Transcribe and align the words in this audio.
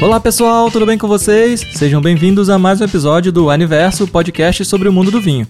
Olá 0.00 0.20
pessoal, 0.20 0.70
tudo 0.70 0.86
bem 0.86 0.96
com 0.96 1.08
vocês? 1.08 1.66
Sejam 1.74 2.00
bem-vindos 2.00 2.48
a 2.48 2.56
mais 2.56 2.80
um 2.80 2.84
episódio 2.84 3.32
do 3.32 3.50
Aniverso, 3.50 4.06
podcast 4.06 4.64
sobre 4.64 4.88
o 4.88 4.92
mundo 4.92 5.10
do 5.10 5.20
vinho. 5.20 5.44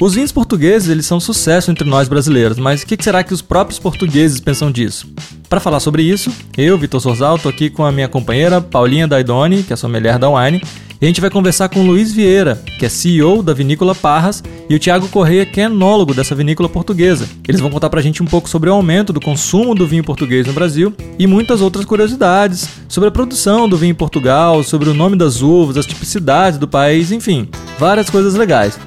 Os 0.00 0.14
vinhos 0.14 0.30
portugueses 0.30 0.88
eles 0.88 1.06
são 1.06 1.18
sucesso 1.18 1.68
entre 1.68 1.88
nós 1.88 2.06
brasileiros, 2.06 2.56
mas 2.56 2.82
o 2.82 2.86
que 2.86 2.96
será 3.02 3.24
que 3.24 3.34
os 3.34 3.42
próprios 3.42 3.80
portugueses 3.80 4.38
pensam 4.38 4.70
disso? 4.70 5.12
Para 5.48 5.60
falar 5.60 5.80
sobre 5.80 6.02
isso, 6.02 6.30
eu, 6.58 6.76
Vitor 6.76 7.00
Sorzal, 7.00 7.36
estou 7.36 7.48
aqui 7.48 7.70
com 7.70 7.82
a 7.82 7.90
minha 7.90 8.06
companheira 8.06 8.60
Paulinha 8.60 9.08
Daidoni, 9.08 9.62
que 9.62 9.72
é 9.72 9.76
a 9.82 9.88
mulher 9.88 10.18
da 10.18 10.28
Wine, 10.28 10.62
e 11.00 11.04
a 11.04 11.08
gente 11.08 11.22
vai 11.22 11.30
conversar 11.30 11.70
com 11.70 11.80
o 11.80 11.86
Luiz 11.86 12.12
Vieira, 12.12 12.62
que 12.78 12.84
é 12.84 12.88
CEO 12.88 13.42
da 13.42 13.54
Vinícola 13.54 13.94
Parras, 13.94 14.42
e 14.68 14.74
o 14.74 14.78
Tiago 14.78 15.08
Correia, 15.08 15.46
que 15.46 15.58
é 15.58 15.64
enólogo 15.64 16.12
dessa 16.12 16.34
vinícola 16.34 16.68
portuguesa. 16.68 17.26
Eles 17.48 17.62
vão 17.62 17.70
contar 17.70 17.88
pra 17.88 18.02
gente 18.02 18.22
um 18.22 18.26
pouco 18.26 18.46
sobre 18.46 18.68
o 18.68 18.74
aumento 18.74 19.10
do 19.10 19.22
consumo 19.22 19.74
do 19.74 19.86
vinho 19.86 20.04
português 20.04 20.46
no 20.46 20.52
Brasil 20.52 20.92
e 21.18 21.26
muitas 21.26 21.62
outras 21.62 21.86
curiosidades 21.86 22.68
sobre 22.86 23.08
a 23.08 23.12
produção 23.12 23.66
do 23.66 23.78
vinho 23.78 23.92
em 23.92 23.94
Portugal, 23.94 24.62
sobre 24.62 24.90
o 24.90 24.94
nome 24.94 25.16
das 25.16 25.40
uvas, 25.40 25.78
as 25.78 25.86
tipicidades 25.86 26.58
do 26.58 26.68
país, 26.68 27.10
enfim, 27.10 27.48
várias 27.78 28.10
coisas 28.10 28.34
legais. 28.34 28.78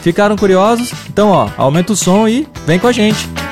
Ficaram 0.00 0.36
curiosos? 0.36 0.92
Então, 1.08 1.30
ó, 1.30 1.48
aumenta 1.56 1.92
o 1.92 1.96
som 1.96 2.28
e 2.28 2.46
vem 2.66 2.78
com 2.78 2.86
a 2.86 2.92
gente. 2.92 3.43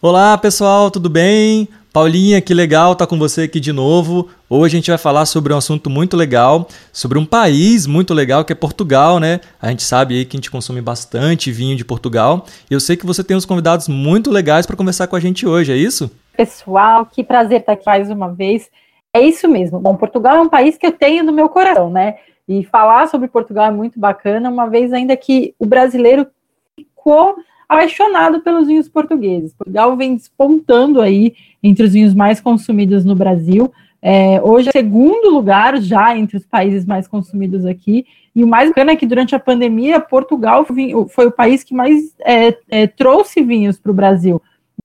Olá, 0.00 0.38
pessoal, 0.38 0.92
tudo 0.92 1.10
bem? 1.10 1.66
Paulinha, 1.92 2.40
que 2.40 2.54
legal 2.54 2.92
estar 2.92 3.04
tá 3.04 3.10
com 3.10 3.18
você 3.18 3.42
aqui 3.42 3.58
de 3.58 3.72
novo. 3.72 4.28
Hoje 4.48 4.76
a 4.76 4.78
gente 4.78 4.90
vai 4.92 4.96
falar 4.96 5.26
sobre 5.26 5.52
um 5.52 5.56
assunto 5.56 5.90
muito 5.90 6.16
legal, 6.16 6.68
sobre 6.92 7.18
um 7.18 7.26
país 7.26 7.84
muito 7.84 8.14
legal 8.14 8.44
que 8.44 8.52
é 8.52 8.54
Portugal, 8.54 9.18
né? 9.18 9.40
A 9.60 9.70
gente 9.70 9.82
sabe 9.82 10.14
aí 10.14 10.24
que 10.24 10.36
a 10.36 10.38
gente 10.38 10.52
consome 10.52 10.80
bastante 10.80 11.50
vinho 11.50 11.74
de 11.74 11.84
Portugal. 11.84 12.46
E 12.70 12.74
eu 12.74 12.78
sei 12.78 12.96
que 12.96 13.04
você 13.04 13.24
tem 13.24 13.36
uns 13.36 13.44
convidados 13.44 13.88
muito 13.88 14.30
legais 14.30 14.66
para 14.66 14.76
conversar 14.76 15.08
com 15.08 15.16
a 15.16 15.20
gente 15.20 15.44
hoje, 15.48 15.72
é 15.72 15.76
isso? 15.76 16.08
Pessoal, 16.36 17.04
que 17.04 17.24
prazer 17.24 17.58
estar 17.58 17.72
aqui 17.72 17.84
mais 17.84 18.08
uma 18.08 18.32
vez. 18.32 18.70
É 19.12 19.20
isso 19.20 19.48
mesmo. 19.48 19.80
Bom, 19.80 19.96
Portugal 19.96 20.36
é 20.36 20.40
um 20.40 20.48
país 20.48 20.78
que 20.78 20.86
eu 20.86 20.92
tenho 20.92 21.24
no 21.24 21.32
meu 21.32 21.48
coração, 21.48 21.90
né? 21.90 22.18
E 22.48 22.62
falar 22.62 23.08
sobre 23.08 23.26
Portugal 23.26 23.66
é 23.66 23.72
muito 23.72 23.98
bacana, 23.98 24.48
uma 24.48 24.70
vez 24.70 24.92
ainda 24.92 25.16
que 25.16 25.56
o 25.58 25.66
brasileiro 25.66 26.24
ficou 26.76 27.34
apaixonado 27.68 28.40
pelos 28.40 28.66
vinhos 28.66 28.88
portugueses. 28.88 29.52
Portugal 29.52 29.96
vem 29.96 30.16
despontando 30.16 31.00
aí 31.00 31.34
entre 31.62 31.84
os 31.84 31.92
vinhos 31.92 32.14
mais 32.14 32.40
consumidos 32.40 33.04
no 33.04 33.14
Brasil. 33.14 33.70
É, 34.00 34.40
hoje 34.42 34.68
é 34.68 34.72
segundo 34.72 35.28
lugar 35.28 35.78
já 35.80 36.16
entre 36.16 36.36
os 36.36 36.46
países 36.46 36.86
mais 36.86 37.06
consumidos 37.06 37.66
aqui. 37.66 38.06
E 38.34 38.42
o 38.42 38.46
mais 38.46 38.70
bacana 38.70 38.92
é 38.92 38.96
que 38.96 39.06
durante 39.06 39.34
a 39.34 39.40
pandemia, 39.40 40.00
Portugal 40.00 40.64
foi 41.10 41.26
o 41.26 41.32
país 41.32 41.62
que 41.62 41.74
mais 41.74 42.14
é, 42.20 42.56
é, 42.68 42.86
trouxe 42.86 43.42
vinhos 43.42 43.78
para 43.78 43.90
o 43.90 43.94
Brasil. 43.94 44.40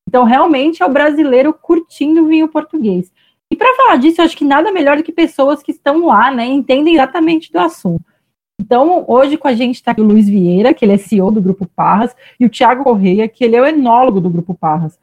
Então, 0.07 0.25
realmente 0.25 0.83
é 0.83 0.85
o 0.85 0.91
brasileiro 0.91 1.53
curtindo 1.53 2.27
vinho 2.27 2.47
português. 2.47 3.11
E 3.49 3.55
para 3.55 3.75
falar 3.75 3.97
disso, 3.97 4.19
eu 4.19 4.25
acho 4.25 4.35
que 4.35 4.43
nada 4.43 4.71
melhor 4.71 4.97
do 4.97 5.03
que 5.03 5.11
pessoas 5.11 5.61
que 5.61 5.71
estão 5.71 6.07
lá, 6.07 6.31
né, 6.31 6.45
entendem 6.45 6.95
exatamente 6.95 7.51
do 7.51 7.59
assunto. 7.59 8.03
Então, 8.59 9.03
hoje 9.07 9.37
com 9.37 9.47
a 9.47 9.53
gente 9.53 9.75
está 9.75 9.93
o 9.97 10.03
Luiz 10.03 10.27
Vieira, 10.27 10.73
que 10.73 10.85
ele 10.85 10.93
é 10.93 10.97
CEO 10.97 11.31
do 11.31 11.41
Grupo 11.41 11.67
Parras, 11.75 12.15
e 12.39 12.45
o 12.45 12.49
Tiago 12.49 12.83
Correia, 12.83 13.27
que 13.27 13.43
ele 13.43 13.55
é 13.55 13.61
o 13.61 13.65
enólogo 13.65 14.21
do 14.21 14.29
Grupo 14.29 14.53
Parras. 14.53 14.97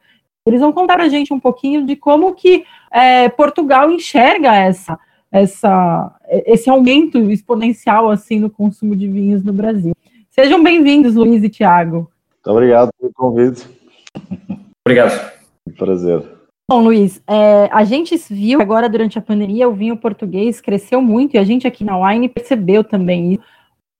Eles 0.45 0.61
vão 0.61 0.71
contar 0.71 0.99
a 0.99 1.07
gente 1.07 1.33
um 1.33 1.39
pouquinho 1.39 1.85
de 1.85 1.95
como 1.95 2.33
que 2.33 2.63
é, 2.91 3.29
Portugal 3.29 3.91
enxerga 3.91 4.55
essa, 4.55 4.97
essa, 5.31 6.15
esse 6.27 6.69
aumento 6.69 7.19
exponencial 7.29 8.09
assim 8.09 8.39
no 8.39 8.49
consumo 8.49 8.95
de 8.95 9.07
vinhos 9.07 9.43
no 9.43 9.53
Brasil. 9.53 9.93
Sejam 10.29 10.63
bem-vindos, 10.63 11.13
Luiz 11.13 11.43
e 11.43 11.49
Tiago. 11.49 12.09
Muito 12.43 12.57
obrigado 12.57 12.89
pelo 12.99 13.13
convite. 13.13 13.67
Obrigado. 14.83 15.31
Um 15.67 15.73
prazer. 15.73 16.40
Bom, 16.71 16.83
Luiz, 16.83 17.21
é, 17.27 17.67
a 17.69 17.83
gente 17.83 18.15
viu 18.29 18.61
agora 18.61 18.87
durante 18.87 19.19
a 19.19 19.21
pandemia 19.21 19.67
o 19.67 19.73
vinho 19.73 19.97
português 19.97 20.61
cresceu 20.61 21.01
muito 21.01 21.35
e 21.35 21.37
a 21.37 21.43
gente 21.43 21.67
aqui 21.67 21.83
na 21.83 21.99
Wine 21.99 22.29
percebeu 22.29 22.81
também. 22.81 23.37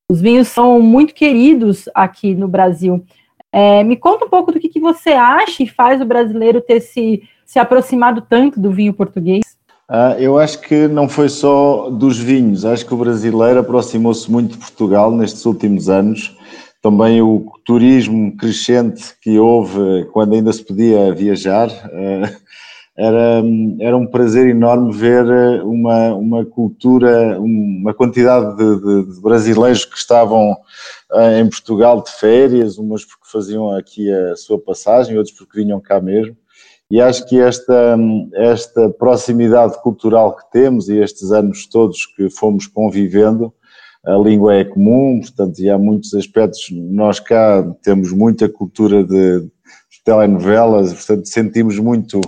Os 0.10 0.22
vinhos 0.22 0.48
são 0.48 0.80
muito 0.80 1.14
queridos 1.14 1.90
aqui 1.94 2.34
no 2.34 2.48
Brasil. 2.48 3.04
É, 3.52 3.84
me 3.84 3.98
conta 3.98 4.24
um 4.24 4.30
pouco 4.30 4.54
do 4.54 4.60
que, 4.62 4.70
que 4.70 4.80
você 4.80 5.10
acha 5.10 5.64
e 5.64 5.68
faz 5.68 6.00
o 6.00 6.06
brasileiro 6.06 6.62
ter 6.62 6.80
se, 6.80 7.22
se 7.46 7.60
aproximado 7.60 8.22
tanto 8.22 8.58
do 8.58 8.72
vinho 8.72 8.94
português. 8.94 9.44
Uh, 9.90 10.16
eu 10.18 10.40
acho 10.40 10.62
que 10.62 10.88
não 10.88 11.10
foi 11.10 11.28
só 11.28 11.90
dos 11.90 12.18
vinhos, 12.18 12.64
acho 12.64 12.86
que 12.86 12.94
o 12.94 12.98
brasileiro 12.98 13.60
aproximou-se 13.60 14.32
muito 14.32 14.52
de 14.52 14.58
Portugal 14.60 15.12
nestes 15.12 15.46
últimos 15.46 15.90
anos. 15.90 16.38
Também 16.82 17.22
o 17.22 17.52
turismo 17.66 18.34
crescente 18.38 19.14
que 19.22 19.38
houve 19.38 20.06
quando 20.14 20.36
ainda 20.36 20.54
se 20.54 20.64
podia 20.64 21.14
viajar. 21.14 21.68
Uh, 21.68 22.51
era, 22.98 23.42
era 23.80 23.98
um 23.98 24.06
prazer 24.06 24.48
enorme 24.48 24.92
ver 24.94 25.26
eh, 25.26 25.64
uma, 25.64 26.14
uma 26.14 26.46
cultura, 26.46 27.40
uma 27.40 27.94
quantidade 27.94 28.58
de, 28.58 28.80
de, 28.82 29.14
de 29.14 29.22
brasileiros 29.22 29.86
que 29.86 29.98
estavam 29.98 30.58
eh, 31.14 31.40
em 31.40 31.50
Portugal 31.50 32.04
de 32.04 32.12
férias, 32.12 32.78
umas 32.78 33.06
porque 33.06 33.32
faziam 33.32 33.72
aqui 33.72 34.12
a 34.12 34.36
sua 34.36 34.60
passagem, 34.60 35.18
outros 35.18 35.36
porque 35.36 35.62
vinham 35.62 35.80
cá 35.80 36.02
mesmo. 36.02 36.36
E 36.92 37.00
acho 37.00 37.26
que 37.26 37.40
esta, 37.40 37.98
esta 38.34 38.90
proximidade 38.90 39.82
cultural 39.82 40.36
que 40.36 40.52
temos 40.52 40.90
e 40.90 40.98
estes 40.98 41.32
anos 41.32 41.66
todos 41.66 42.06
que 42.06 42.30
fomos 42.30 42.68
convivendo, 42.68 43.54
a 44.04 44.18
língua 44.18 44.56
é 44.56 44.66
comum, 44.66 45.22
portanto, 45.22 45.60
e 45.60 45.70
há 45.70 45.78
muitos 45.78 46.14
aspectos. 46.14 46.68
Nós 46.72 47.20
cá 47.20 47.64
temos 47.82 48.12
muita 48.12 48.50
cultura 48.50 49.06
de, 49.06 49.40
de 49.40 49.50
telenovelas, 50.04 50.94
portanto, 50.94 51.28
sentimos 51.28 51.80
muito 51.80 52.20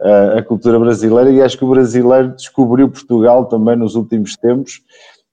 a 0.00 0.42
cultura 0.42 0.78
brasileira 0.78 1.30
e 1.30 1.42
acho 1.42 1.58
que 1.58 1.64
o 1.64 1.70
brasileiro 1.70 2.34
descobriu 2.36 2.88
Portugal 2.88 3.46
também 3.46 3.76
nos 3.76 3.94
últimos 3.94 4.36
tempos. 4.36 4.80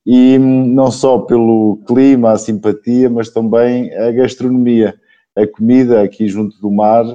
E 0.06 0.38
não 0.38 0.92
só 0.92 1.20
pelo 1.20 1.80
clima, 1.88 2.32
a 2.32 2.38
simpatia, 2.38 3.10
mas 3.10 3.30
também 3.30 3.94
a 3.96 4.12
gastronomia, 4.12 4.96
a 5.36 5.48
comida 5.48 6.02
aqui 6.02 6.28
junto 6.28 6.60
do 6.60 6.72
mar, 6.72 7.06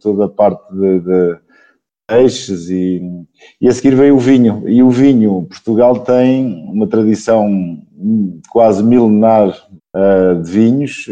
toda 0.00 0.24
a 0.24 0.28
parte 0.28 0.74
de, 0.74 1.00
de 1.00 1.36
peixes 2.06 2.70
e, 2.70 3.02
e 3.60 3.68
a 3.68 3.72
seguir 3.72 3.94
veio 3.94 4.16
o 4.16 4.18
vinho. 4.18 4.62
E 4.66 4.82
o 4.82 4.90
vinho, 4.90 5.46
Portugal 5.48 6.00
tem 6.00 6.66
uma 6.70 6.86
tradição 6.86 7.78
quase 8.50 8.82
milenar 8.82 9.54
de 10.42 10.50
vinhos, 10.50 11.06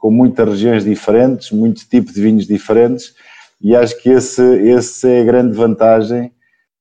com 0.00 0.10
muitas 0.10 0.48
regiões 0.48 0.84
diferentes, 0.84 1.50
muito 1.50 1.88
tipo 1.88 2.12
de 2.12 2.22
vinhos 2.22 2.46
diferentes 2.46 3.14
e 3.62 3.76
acho 3.76 4.00
que 4.02 4.10
esse, 4.10 4.42
esse 4.42 5.08
é 5.08 5.20
a 5.20 5.24
grande 5.24 5.56
vantagem 5.56 6.32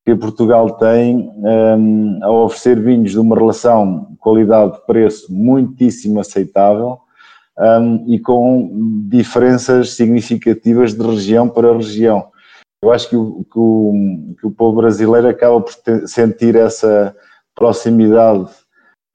que 0.03 0.15
Portugal 0.15 0.71
tem 0.77 1.31
um, 1.37 2.19
ao 2.23 2.45
oferecer 2.45 2.79
vinhos 2.81 3.11
de 3.11 3.19
uma 3.19 3.35
relação 3.35 4.15
qualidade-preço 4.19 5.31
muitíssimo 5.31 6.19
aceitável 6.19 6.97
um, 7.57 8.03
e 8.07 8.19
com 8.19 9.05
diferenças 9.07 9.91
significativas 9.91 10.93
de 10.93 11.05
região 11.05 11.47
para 11.47 11.75
região. 11.75 12.31
Eu 12.83 12.91
acho 12.91 13.09
que 13.09 13.15
o, 13.15 13.43
que 13.43 13.59
o, 13.59 14.35
que 14.39 14.47
o 14.47 14.51
povo 14.51 14.81
brasileiro 14.81 15.27
acaba 15.27 15.61
por 15.61 15.75
ter, 15.75 16.07
sentir 16.07 16.55
essa 16.55 17.15
proximidade 17.55 18.49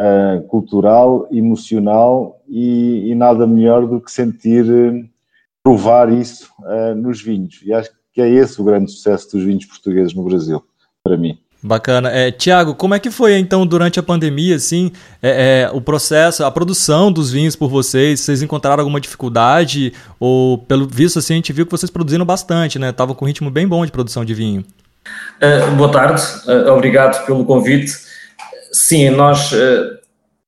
uh, 0.00 0.43
cultural, 0.47 1.27
emocional 1.33 2.41
e, 2.48 3.10
e, 3.10 3.15
nada 3.16 3.44
melhor 3.44 3.87
do 3.87 4.00
que 4.00 4.10
sentir 4.10 4.65
provar 5.66 6.12
isso 6.12 6.47
uh, 6.60 6.94
nos 6.94 7.21
vinhos. 7.21 7.59
E 7.65 7.72
acho 7.72 7.91
que 8.15 8.22
é 8.22 8.28
esse 8.28 8.60
o 8.60 8.65
grande 8.65 8.88
sucesso 8.93 9.32
dos 9.32 9.43
vinhos 9.43 9.65
portugueses 9.65 10.15
no 10.15 10.22
Brasil, 10.22 10.62
para 11.03 11.16
mim. 11.16 11.41
Bacana. 11.60 12.09
É, 12.09 12.31
Tiago, 12.31 12.77
como 12.77 12.94
é 12.94 13.00
que 13.00 13.10
foi 13.10 13.37
então 13.37 13.66
durante 13.66 13.99
a 13.99 14.03
pandemia, 14.03 14.54
assim, 14.54 14.92
é, 15.21 15.65
é, 15.65 15.71
o 15.77 15.80
processo, 15.80 16.45
a 16.45 16.51
produção 16.53 17.10
dos 17.10 17.33
vinhos 17.33 17.57
por 17.57 17.68
vocês? 17.68 18.21
Vocês 18.21 18.42
encontraram 18.42 18.80
alguma 18.80 19.01
dificuldade? 19.01 19.92
Ou, 20.21 20.57
pelo 20.57 20.86
visto, 20.86 21.18
assim, 21.18 21.33
a 21.33 21.36
gente 21.36 21.53
viu 21.53 21.66
que 21.66 21.72
vocês 21.72 21.91
produziram 21.91 22.24
bastante, 22.24 22.78
né? 22.78 22.92
Tava 22.92 23.13
com 23.13 23.24
um 23.24 23.28
ritmo 23.28 23.51
bem 23.51 23.66
bom 23.66 23.84
de 23.84 23.91
produção 23.91 24.24
de 24.24 24.34
vinho. 24.34 24.65
Uh, 25.42 25.74
boa 25.74 25.91
tarde, 25.91 26.22
uh, 26.47 26.71
obrigado 26.71 27.27
pelo 27.27 27.45
convite. 27.45 27.91
Sim, 28.71 29.10
nós, 29.10 29.51
uh, 29.51 29.98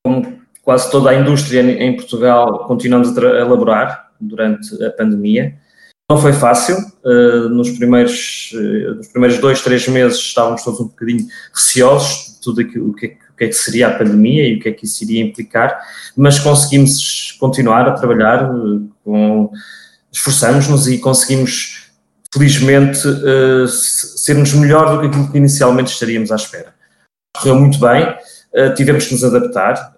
como 0.05 0.38
quase 0.62 0.88
toda 0.93 1.11
a 1.11 1.15
indústria 1.17 1.61
em 1.61 1.97
Portugal, 1.97 2.67
continuamos 2.69 3.19
a 3.19 3.41
elaborar 3.41 4.07
durante 4.20 4.82
a 4.85 4.91
pandemia. 4.91 5.55
Não 6.11 6.17
foi 6.17 6.32
fácil, 6.32 6.79
uh, 7.05 7.50
nos, 7.50 7.70
primeiros, 7.73 8.50
uh, 8.55 8.94
nos 8.94 9.09
primeiros 9.09 9.38
dois, 9.38 9.61
três 9.61 9.87
meses 9.88 10.19
estávamos 10.19 10.65
todos 10.65 10.81
um 10.81 10.85
bocadinho 10.85 11.26
receosos 11.53 12.37
de 12.37 12.41
tudo 12.41 12.62
aquilo, 12.62 12.88
o, 12.88 12.94
que 12.94 13.06
é, 13.06 13.09
o 13.11 13.37
que 13.37 13.44
é 13.44 13.49
que 13.49 13.53
seria 13.53 13.88
a 13.88 13.99
pandemia 13.99 14.49
e 14.49 14.56
o 14.56 14.61
que 14.61 14.70
é 14.70 14.73
que 14.73 14.87
isso 14.87 15.05
iria 15.05 15.23
implicar, 15.23 15.79
mas 16.17 16.38
conseguimos 16.38 17.37
continuar 17.38 17.87
a 17.87 17.93
trabalhar, 17.93 18.50
com, 19.05 19.50
esforçamos-nos 20.11 20.88
e 20.88 20.97
conseguimos, 20.97 21.91
felizmente, 22.32 23.00
sermos 23.69 24.55
melhor 24.55 24.94
do 24.94 25.00
que 25.03 25.06
aquilo 25.09 25.31
que 25.31 25.37
inicialmente 25.37 25.93
estaríamos 25.93 26.32
à 26.32 26.37
espera. 26.37 26.73
Correu 27.37 27.56
muito 27.56 27.79
bem, 27.79 28.17
tivemos 28.75 29.05
que 29.05 29.12
nos 29.12 29.25
adaptar, 29.25 29.94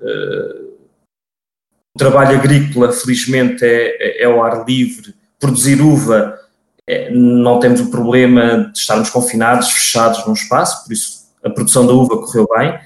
o 1.94 1.98
trabalho 1.98 2.38
agrícola, 2.38 2.92
felizmente, 2.92 3.64
é, 3.64 4.22
é 4.22 4.24
ao 4.24 4.42
ar 4.42 4.64
livre. 4.66 5.14
Produzir 5.38 5.80
uva 5.80 6.38
é, 6.86 7.10
não 7.10 7.60
temos 7.60 7.80
o 7.80 7.90
problema 7.90 8.70
de 8.72 8.78
estarmos 8.78 9.10
confinados, 9.10 9.70
fechados 9.70 10.26
num 10.26 10.32
espaço, 10.32 10.84
por 10.84 10.92
isso 10.92 11.20
a 11.42 11.48
produção 11.48 11.86
da 11.86 11.92
uva 11.92 12.18
correu 12.18 12.48
bem. 12.56 12.78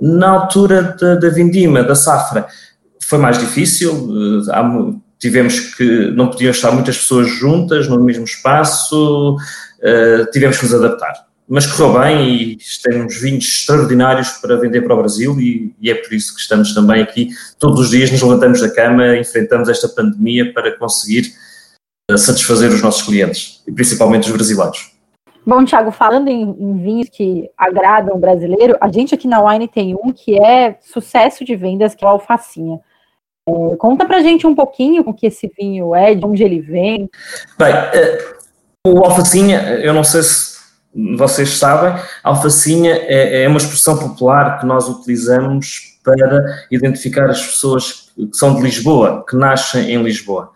Na 0.00 0.30
altura 0.30 0.96
da, 1.00 1.16
da 1.16 1.28
vindima, 1.30 1.82
da 1.82 1.94
safra, 1.94 2.46
foi 3.02 3.18
mais 3.18 3.38
difícil, 3.38 4.08
eh, 4.50 4.94
tivemos 5.18 5.74
que, 5.74 6.10
não 6.12 6.28
podiam 6.28 6.50
estar 6.50 6.70
muitas 6.70 6.98
pessoas 6.98 7.28
juntas 7.28 7.88
no 7.88 7.98
mesmo 7.98 8.24
espaço, 8.24 9.36
eh, 9.82 10.26
tivemos 10.30 10.58
que 10.58 10.64
nos 10.64 10.74
adaptar. 10.74 11.27
Mas 11.48 11.66
correu 11.66 11.98
bem 11.98 12.28
e 12.28 12.58
temos 12.82 13.18
vinhos 13.20 13.44
extraordinários 13.44 14.32
para 14.32 14.56
vender 14.56 14.82
para 14.82 14.94
o 14.94 14.98
Brasil 14.98 15.40
e, 15.40 15.74
e, 15.80 15.90
é 15.90 15.94
por 15.94 16.12
isso 16.12 16.34
que 16.34 16.40
estamos 16.42 16.74
também 16.74 17.00
aqui. 17.00 17.30
Todos 17.58 17.80
os 17.80 17.90
dias 17.90 18.10
nos 18.10 18.20
levantamos 18.20 18.60
da 18.60 18.70
cama, 18.70 19.16
enfrentamos 19.16 19.68
esta 19.68 19.88
pandemia 19.88 20.52
para 20.52 20.76
conseguir 20.76 21.32
eh, 22.10 22.16
satisfazer 22.18 22.68
os 22.70 22.82
nossos 22.82 23.02
clientes 23.02 23.62
e 23.66 23.72
principalmente 23.72 24.26
os 24.26 24.36
brasileiros. 24.36 24.92
Bom, 25.46 25.64
Thiago, 25.64 25.90
falando 25.90 26.28
em, 26.28 26.42
em, 26.42 26.82
vinhos 26.82 27.08
que 27.08 27.48
agradam 27.56 28.14
o 28.14 28.18
brasileiro, 28.18 28.76
a 28.82 28.92
gente 28.92 29.14
aqui 29.14 29.26
na 29.26 29.42
Wine 29.42 29.66
tem 29.66 29.94
um 29.94 30.12
que 30.12 30.38
é 30.38 30.76
sucesso 30.82 31.42
de 31.46 31.56
vendas, 31.56 31.94
que 31.94 32.04
é 32.04 32.06
o 32.06 32.10
Alfacinha. 32.10 32.78
É, 33.48 33.76
conta 33.76 34.04
pra 34.04 34.20
gente 34.20 34.46
um 34.46 34.54
pouquinho 34.54 35.02
o 35.06 35.14
que 35.14 35.26
esse 35.26 35.50
vinho 35.58 35.94
é, 35.94 36.14
de 36.14 36.22
onde 36.26 36.44
ele 36.44 36.60
vem. 36.60 37.08
Bem, 37.58 37.72
é, 37.72 38.18
o 38.86 38.98
Alfacinha, 38.98 39.62
eu 39.82 39.94
não 39.94 40.04
sei 40.04 40.22
se 40.22 40.57
vocês 41.16 41.58
sabem, 41.58 42.02
alfacinha 42.24 42.92
é, 42.92 43.44
é 43.44 43.48
uma 43.48 43.58
expressão 43.58 43.96
popular 43.96 44.58
que 44.58 44.66
nós 44.66 44.88
utilizamos 44.88 45.98
para 46.02 46.64
identificar 46.70 47.30
as 47.30 47.44
pessoas 47.44 48.10
que 48.16 48.36
são 48.36 48.56
de 48.56 48.62
Lisboa, 48.62 49.24
que 49.28 49.36
nascem 49.36 49.92
em 49.92 50.02
Lisboa. 50.02 50.50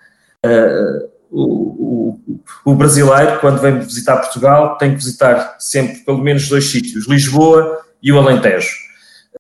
Uh, 0.44 1.10
o, 1.30 2.18
o, 2.24 2.42
o, 2.64 2.74
brasileiro, 2.74 3.38
quando 3.40 3.60
vem 3.60 3.78
visitar 3.78 4.16
Portugal, 4.16 4.76
tem 4.76 4.90
que 4.90 4.96
visitar 4.96 5.56
sempre 5.58 6.00
pelo 6.00 6.18
menos 6.18 6.48
dois 6.48 6.70
sítios, 6.70 7.06
Lisboa 7.06 7.80
e 8.02 8.10
o 8.12 8.18
Alentejo. 8.18 8.74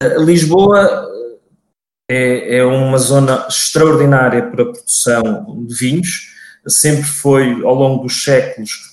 Uh, 0.02 0.22
Lisboa 0.22 1.08
é, 2.08 2.58
é, 2.58 2.64
uma 2.64 2.98
zona 2.98 3.46
extraordinária 3.48 4.42
para 4.42 4.62
a 4.62 4.66
produção 4.66 5.64
de 5.66 5.74
vinhos, 5.74 6.32
sempre 6.68 7.04
foi, 7.04 7.62
ao 7.64 7.74
longo 7.74 8.04
dos 8.04 8.22
séculos, 8.22 8.91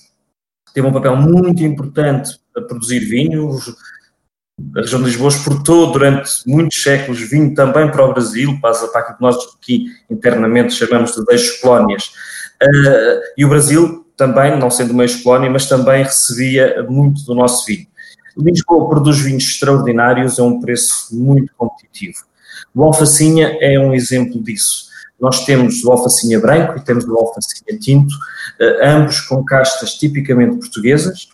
teve 0.72 0.86
um 0.86 0.92
papel 0.92 1.16
muito 1.16 1.62
importante 1.62 2.38
a 2.56 2.60
produzir 2.60 3.00
vinhos. 3.00 3.74
A 4.76 4.80
região 4.80 5.00
de 5.00 5.06
Lisboa 5.06 5.30
exportou 5.30 5.92
durante 5.92 6.30
muitos 6.46 6.82
séculos 6.82 7.20
vinho 7.20 7.54
também 7.54 7.90
para 7.90 8.04
o 8.04 8.12
Brasil, 8.12 8.58
para, 8.60 8.70
aquilo 8.70 9.16
que 9.16 9.22
nós 9.22 9.36
aqui 9.58 9.86
internamente 10.10 10.74
chamamos 10.74 11.14
de 11.14 11.24
deixos-colónias. 11.24 12.12
Uh, 12.62 13.20
e 13.38 13.44
o 13.44 13.48
Brasil 13.48 14.06
também, 14.16 14.58
não 14.58 14.70
sendo 14.70 14.92
uma 14.92 15.02
ex-colónia, 15.02 15.48
mas 15.48 15.66
também 15.66 16.04
recebia 16.04 16.86
muito 16.88 17.24
do 17.24 17.34
nosso 17.34 17.64
vinho. 17.64 17.86
Lisboa 18.36 18.88
produz 18.88 19.18
vinhos 19.18 19.44
extraordinários 19.44 20.38
a 20.38 20.44
um 20.44 20.60
preço 20.60 21.08
muito 21.12 21.52
competitivo. 21.56 22.18
O 22.74 22.84
Alfacinha 22.84 23.56
é 23.60 23.78
um 23.78 23.94
exemplo 23.94 24.42
disso. 24.42 24.89
Nós 25.20 25.44
temos 25.44 25.84
o 25.84 25.90
alfacinha 25.90 26.40
branco 26.40 26.78
e 26.78 26.84
temos 26.84 27.04
o 27.04 27.16
alfacinha 27.16 27.78
tinto, 27.78 28.14
eh, 28.58 28.88
ambos 28.88 29.20
com 29.20 29.44
castas 29.44 29.94
tipicamente 29.94 30.56
portuguesas. 30.56 31.28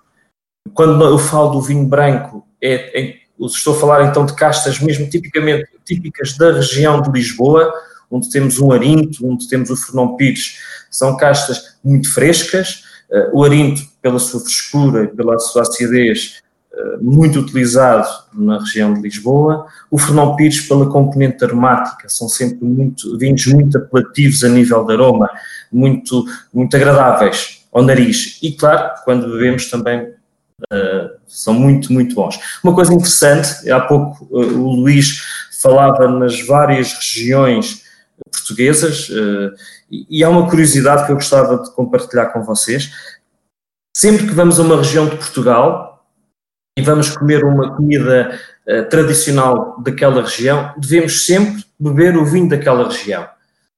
Quando 0.75 1.05
eu 1.05 1.19
falo 1.19 1.51
do 1.51 1.63
vinho 1.63 1.87
branco, 1.87 2.45
é, 2.61 3.01
é, 3.01 3.17
estou 3.41 3.77
a 3.77 3.79
falar 3.79 4.05
então 4.07 4.27
de 4.27 4.35
castas 4.35 4.81
mesmo 4.81 5.09
tipicamente 5.09 5.69
típicas 5.85 6.37
da 6.37 6.53
região 6.53 7.01
de 7.01 7.11
Lisboa, 7.11 7.73
onde 8.11 8.31
temos 8.31 8.59
um 8.59 8.73
arinto, 8.73 9.27
onde 9.27 9.49
temos 9.49 9.71
o 9.71 9.77
Fernão 9.77 10.17
Pires. 10.17 10.59
São 10.91 11.17
castas 11.17 11.77
muito 11.85 12.13
frescas. 12.13 12.85
Eh, 13.11 13.31
o 13.33 13.45
arinto, 13.45 13.83
pela 14.03 14.19
sua 14.19 14.41
frescura 14.41 15.05
e 15.05 15.09
pela 15.09 15.39
sua 15.39 15.63
acidez, 15.63 16.43
muito 17.01 17.41
utilizado 17.41 18.07
na 18.33 18.59
região 18.59 18.95
de 18.95 19.01
Lisboa. 19.01 19.67
O 19.91 19.99
Fernão 19.99 20.37
Pires 20.37 20.61
pela 20.61 20.91
componente 20.91 21.45
aromática, 21.45 22.09
são 22.09 22.29
sempre 22.29 22.65
muito, 22.65 23.17
vinhos 23.19 23.47
muito 23.47 23.79
apelativos 23.79 24.45
a 24.45 24.49
nível 24.49 24.85
de 24.85 24.93
aroma, 24.93 25.31
muito, 25.73 26.25
muito 26.53 26.77
agradáveis 26.77 27.67
ao 27.73 27.83
nariz. 27.83 28.39
E 28.43 28.53
claro, 28.53 28.93
quando 29.05 29.31
bebemos 29.31 29.69
também 29.69 30.03
uh, 30.03 31.11
são 31.27 31.55
muito, 31.55 31.93
muito 31.93 32.15
bons. 32.15 32.39
Uma 32.65 32.75
coisa 32.75 32.93
interessante, 32.93 33.71
há 33.71 33.81
pouco 33.81 34.25
uh, 34.31 34.59
o 34.59 34.77
Luís 34.77 35.21
falava 35.61 36.09
nas 36.09 36.41
várias 36.47 36.93
regiões 36.93 37.83
portuguesas, 38.31 39.09
uh, 39.11 39.53
e, 39.91 40.07
e 40.19 40.25
há 40.25 40.29
uma 40.29 40.49
curiosidade 40.49 41.05
que 41.05 41.13
eu 41.13 41.17
gostava 41.17 41.63
de 41.63 41.71
compartilhar 41.75 42.27
com 42.27 42.43
vocês. 42.43 42.91
Sempre 43.95 44.27
que 44.27 44.35
vamos 44.35 44.59
a 44.59 44.63
uma 44.63 44.77
região 44.77 45.07
de 45.07 45.17
Portugal, 45.17 45.86
e 46.77 46.83
vamos 46.83 47.17
comer 47.17 47.45
uma 47.45 47.75
comida 47.75 48.39
uh, 48.67 48.89
tradicional 48.89 49.81
daquela 49.81 50.23
região, 50.23 50.75
devemos 50.77 51.25
sempre 51.25 51.65
beber 51.81 52.17
o 52.17 52.25
vinho 52.25 52.49
daquela 52.49 52.89
região. 52.89 53.27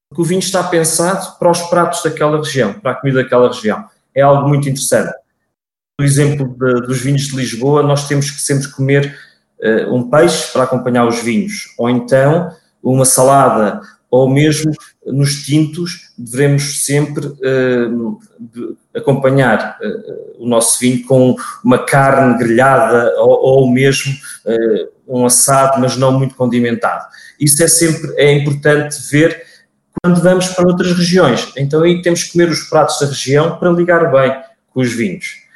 Porque 0.09 0.21
o 0.21 0.25
vinho 0.25 0.39
está 0.39 0.63
pensado 0.63 1.37
para 1.37 1.49
os 1.49 1.61
pratos 1.63 2.03
daquela 2.03 2.37
região, 2.37 2.73
para 2.73 2.91
a 2.91 2.95
comida 2.95 3.23
daquela 3.23 3.47
região. 3.47 3.85
É 4.13 4.21
algo 4.21 4.49
muito 4.49 4.67
interessante. 4.67 5.13
No 5.99 6.05
exemplo 6.05 6.47
de, 6.47 6.87
dos 6.87 6.99
vinhos 6.99 7.23
de 7.23 7.35
Lisboa, 7.35 7.83
nós 7.83 8.07
temos 8.07 8.31
que 8.31 8.41
sempre 8.41 8.69
comer 8.71 9.17
uh, 9.61 9.93
um 9.93 10.09
peixe 10.09 10.51
para 10.51 10.63
acompanhar 10.63 11.07
os 11.07 11.21
vinhos, 11.21 11.73
ou 11.77 11.89
então 11.89 12.51
uma 12.83 13.05
salada, 13.05 13.81
ou 14.09 14.29
mesmo 14.29 14.73
nos 15.11 15.43
tintos, 15.43 16.11
devemos 16.17 16.83
sempre 16.85 17.27
uh, 17.27 18.19
acompanhar 18.95 19.77
uh, 19.81 20.43
o 20.43 20.47
nosso 20.47 20.79
vinho 20.79 21.05
com 21.05 21.35
uma 21.63 21.79
carne 21.79 22.37
grelhada 22.37 23.13
ou, 23.19 23.61
ou 23.61 23.71
mesmo 23.71 24.13
uh, 24.45 24.89
um 25.07 25.25
assado, 25.25 25.79
mas 25.79 25.97
não 25.97 26.17
muito 26.17 26.35
condimentado. 26.35 27.05
Isso 27.39 27.63
é 27.63 27.67
sempre 27.67 28.13
é 28.17 28.31
importante 28.33 28.97
ver 29.09 29.43
quando 30.01 30.21
vamos 30.21 30.47
para 30.49 30.67
outras 30.67 30.91
regiões. 30.95 31.51
Então 31.57 31.83
aí 31.83 32.01
temos 32.01 32.23
que 32.23 32.33
comer 32.33 32.49
os 32.49 32.63
pratos 32.63 32.99
da 32.99 33.07
região 33.07 33.57
para 33.57 33.71
ligar 33.71 34.11
bem 34.11 34.33
com 34.71 34.81
os 34.81 34.93
vinhos. 34.93 35.49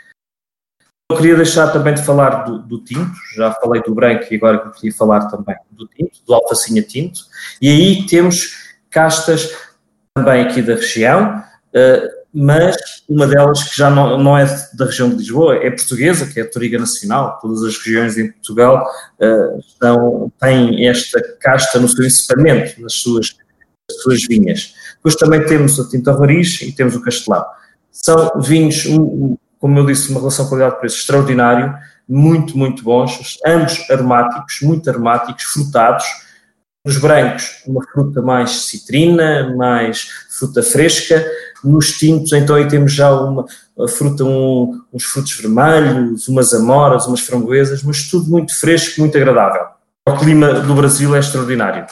Eu 1.11 1.17
queria 1.17 1.35
deixar 1.35 1.67
também 1.67 1.93
de 1.93 2.01
falar 2.01 2.43
do, 2.43 2.57
do, 2.57 2.79
tinto, 2.79 3.13
já 3.35 3.51
falei 3.51 3.83
do 3.83 3.93
branco 3.93 4.25
e 4.31 4.35
agora 4.35 4.71
queria 4.71 4.95
falar 4.95 5.27
também 5.27 5.55
do 5.69 5.87
tinto, 5.87 6.19
do 6.25 6.33
alfacinha 6.33 6.81
tinto, 6.81 7.19
e 7.61 7.69
aí 7.69 8.05
temos 8.07 8.62
castas 8.93 9.49
também 10.13 10.43
aqui 10.43 10.61
da 10.61 10.75
região, 10.75 11.43
eh, 11.73 12.09
mas 12.33 12.75
uma 13.07 13.27
delas 13.27 13.63
que 13.63 13.77
já 13.77 13.89
não, 13.89 14.17
não 14.17 14.37
é 14.37 14.45
da 14.73 14.85
região 14.85 15.09
de 15.09 15.17
Lisboa, 15.17 15.55
é 15.57 15.69
portuguesa, 15.69 16.25
que 16.25 16.39
é 16.39 16.43
a 16.43 16.49
Toriga 16.49 16.79
Nacional. 16.79 17.37
Todas 17.39 17.61
as 17.63 17.77
regiões 17.77 18.17
em 18.17 18.31
Portugal 18.31 18.83
estão, 19.59 20.31
têm 20.39 20.87
esta 20.87 21.21
casta 21.39 21.79
no 21.79 21.87
seu 21.87 22.03
encepamento, 22.03 22.81
nas 22.81 22.93
suas, 22.93 23.35
nas 23.87 24.01
suas 24.01 24.25
vinhas. 24.25 24.73
Depois 24.95 25.15
também 25.15 25.45
temos 25.45 25.79
a 25.79 25.87
Tinta 25.87 26.11
Roriz 26.11 26.59
e 26.63 26.71
temos 26.71 26.95
o 26.95 27.03
Castelão. 27.03 27.45
São 27.91 28.41
vinhos, 28.41 28.87
como 29.59 29.79
eu 29.79 29.85
disse, 29.85 30.09
uma 30.09 30.19
relação 30.19 30.49
qualidade-preço 30.49 30.97
extraordinário, 30.97 31.71
muito, 32.09 32.57
muito 32.57 32.83
bons, 32.83 33.37
ambos 33.45 33.89
aromáticos, 33.91 34.59
muito 34.63 34.89
aromáticos, 34.89 35.43
frutados, 35.43 36.05
nos 36.85 36.97
brancos, 36.97 37.63
uma 37.65 37.81
fruta 37.85 38.21
mais 38.21 38.65
citrina, 38.65 39.55
mais 39.55 40.09
fruta 40.37 40.61
fresca. 40.61 41.25
Nos 41.63 41.97
tintos, 41.97 42.33
então, 42.33 42.57
aí 42.57 42.67
temos 42.67 42.91
já 42.91 43.09
uma 43.09 43.45
fruta, 43.87 44.25
um, 44.25 44.81
uns 44.93 45.05
frutos 45.05 45.37
vermelhos, 45.37 46.27
umas 46.27 46.53
amoras, 46.53 47.07
umas 47.07 47.21
framboesas, 47.21 47.81
mas 47.83 48.09
tudo 48.09 48.29
muito 48.29 48.53
fresco, 48.59 48.99
muito 48.99 49.17
agradável. 49.17 49.67
O 50.05 50.17
clima 50.17 50.55
do 50.55 50.73
Brasil 50.75 51.15
é 51.15 51.19
extraordinário. 51.19 51.85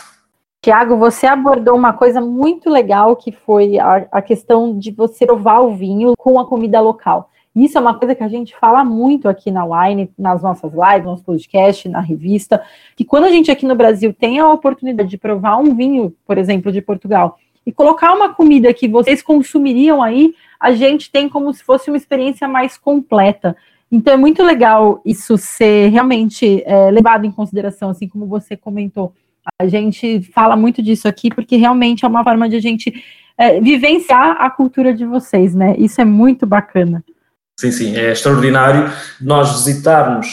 Tiago, 0.62 0.98
você 0.98 1.26
abordou 1.26 1.76
uma 1.76 1.94
coisa 1.94 2.20
muito 2.20 2.70
legal 2.70 3.16
que 3.16 3.32
foi 3.32 3.80
a, 3.80 4.06
a 4.12 4.22
questão 4.22 4.78
de 4.78 4.92
você 4.92 5.26
provar 5.26 5.62
o 5.62 5.74
vinho 5.74 6.14
com 6.18 6.38
a 6.38 6.46
comida 6.46 6.82
local. 6.82 7.30
Isso 7.56 7.78
é 7.78 7.82
uma 7.82 7.94
coisa 7.94 8.16
que 8.16 8.24
a 8.24 8.30
gente 8.30 8.56
fala 8.56 8.84
muito 8.84 9.28
aqui 9.28 9.52
na 9.52 9.66
Wine, 9.66 10.10
nas 10.18 10.42
nossas 10.42 10.72
lives, 10.72 11.06
nos 11.06 11.22
podcasts, 11.22 11.92
na 11.92 12.00
revista, 12.00 12.64
que 12.96 13.04
quando 13.04 13.26
a 13.26 13.30
gente 13.30 13.52
aqui 13.52 13.66
no 13.66 13.76
Brasil 13.76 14.14
tem 14.14 14.40
a 14.40 14.50
oportunidade 14.50 15.10
de 15.10 15.18
provar 15.18 15.58
um 15.58 15.76
vinho, 15.76 16.14
por 16.26 16.38
exemplo, 16.38 16.72
de 16.72 16.82
Portugal, 16.82 17.38
e 17.66 17.72
colocar 17.72 18.14
uma 18.14 18.34
comida 18.34 18.74
que 18.74 18.88
vocês 18.88 19.22
consumiriam 19.22 20.02
aí, 20.02 20.34
a 20.60 20.72
gente 20.72 21.12
tem 21.12 21.28
como 21.28 21.54
se 21.54 21.64
fosse 21.64 21.90
uma 21.90 21.98
experiência 21.98 22.48
mais 22.48 22.78
completa. 22.78 23.56
Então 23.92 24.14
é 24.14 24.18
muito 24.18 24.42
legal 24.42 25.02
isso 25.06 25.38
ser 25.38 25.90
realmente 25.90 26.64
é, 26.66 26.90
levado 26.90 27.26
em 27.26 27.32
consideração, 27.32 27.90
assim 27.90 28.08
como 28.08 28.26
você 28.26 28.56
comentou. 28.56 29.14
A 29.60 29.68
gente 29.68 30.22
fala 30.34 30.56
muito 30.56 30.82
disso 30.82 31.08
aqui 31.08 31.30
porque 31.30 31.58
realmente 31.58 32.06
é 32.06 32.08
uma 32.08 32.24
forma 32.24 32.48
de 32.48 32.56
a 32.56 32.62
gente 32.62 32.94
é, 33.38 33.60
vivenciar 33.60 34.38
a 34.40 34.50
cultura 34.50 34.94
de 34.94 35.06
vocês, 35.06 35.54
né? 35.54 35.76
Isso 35.78 36.00
é 36.00 36.06
muito 36.06 36.46
bacana. 36.48 37.04
Sim, 37.62 37.72
sim, 37.72 37.96
é 37.96 38.12
extraordinário 38.12 38.92
nós 39.22 39.52
visitarmos 39.52 40.28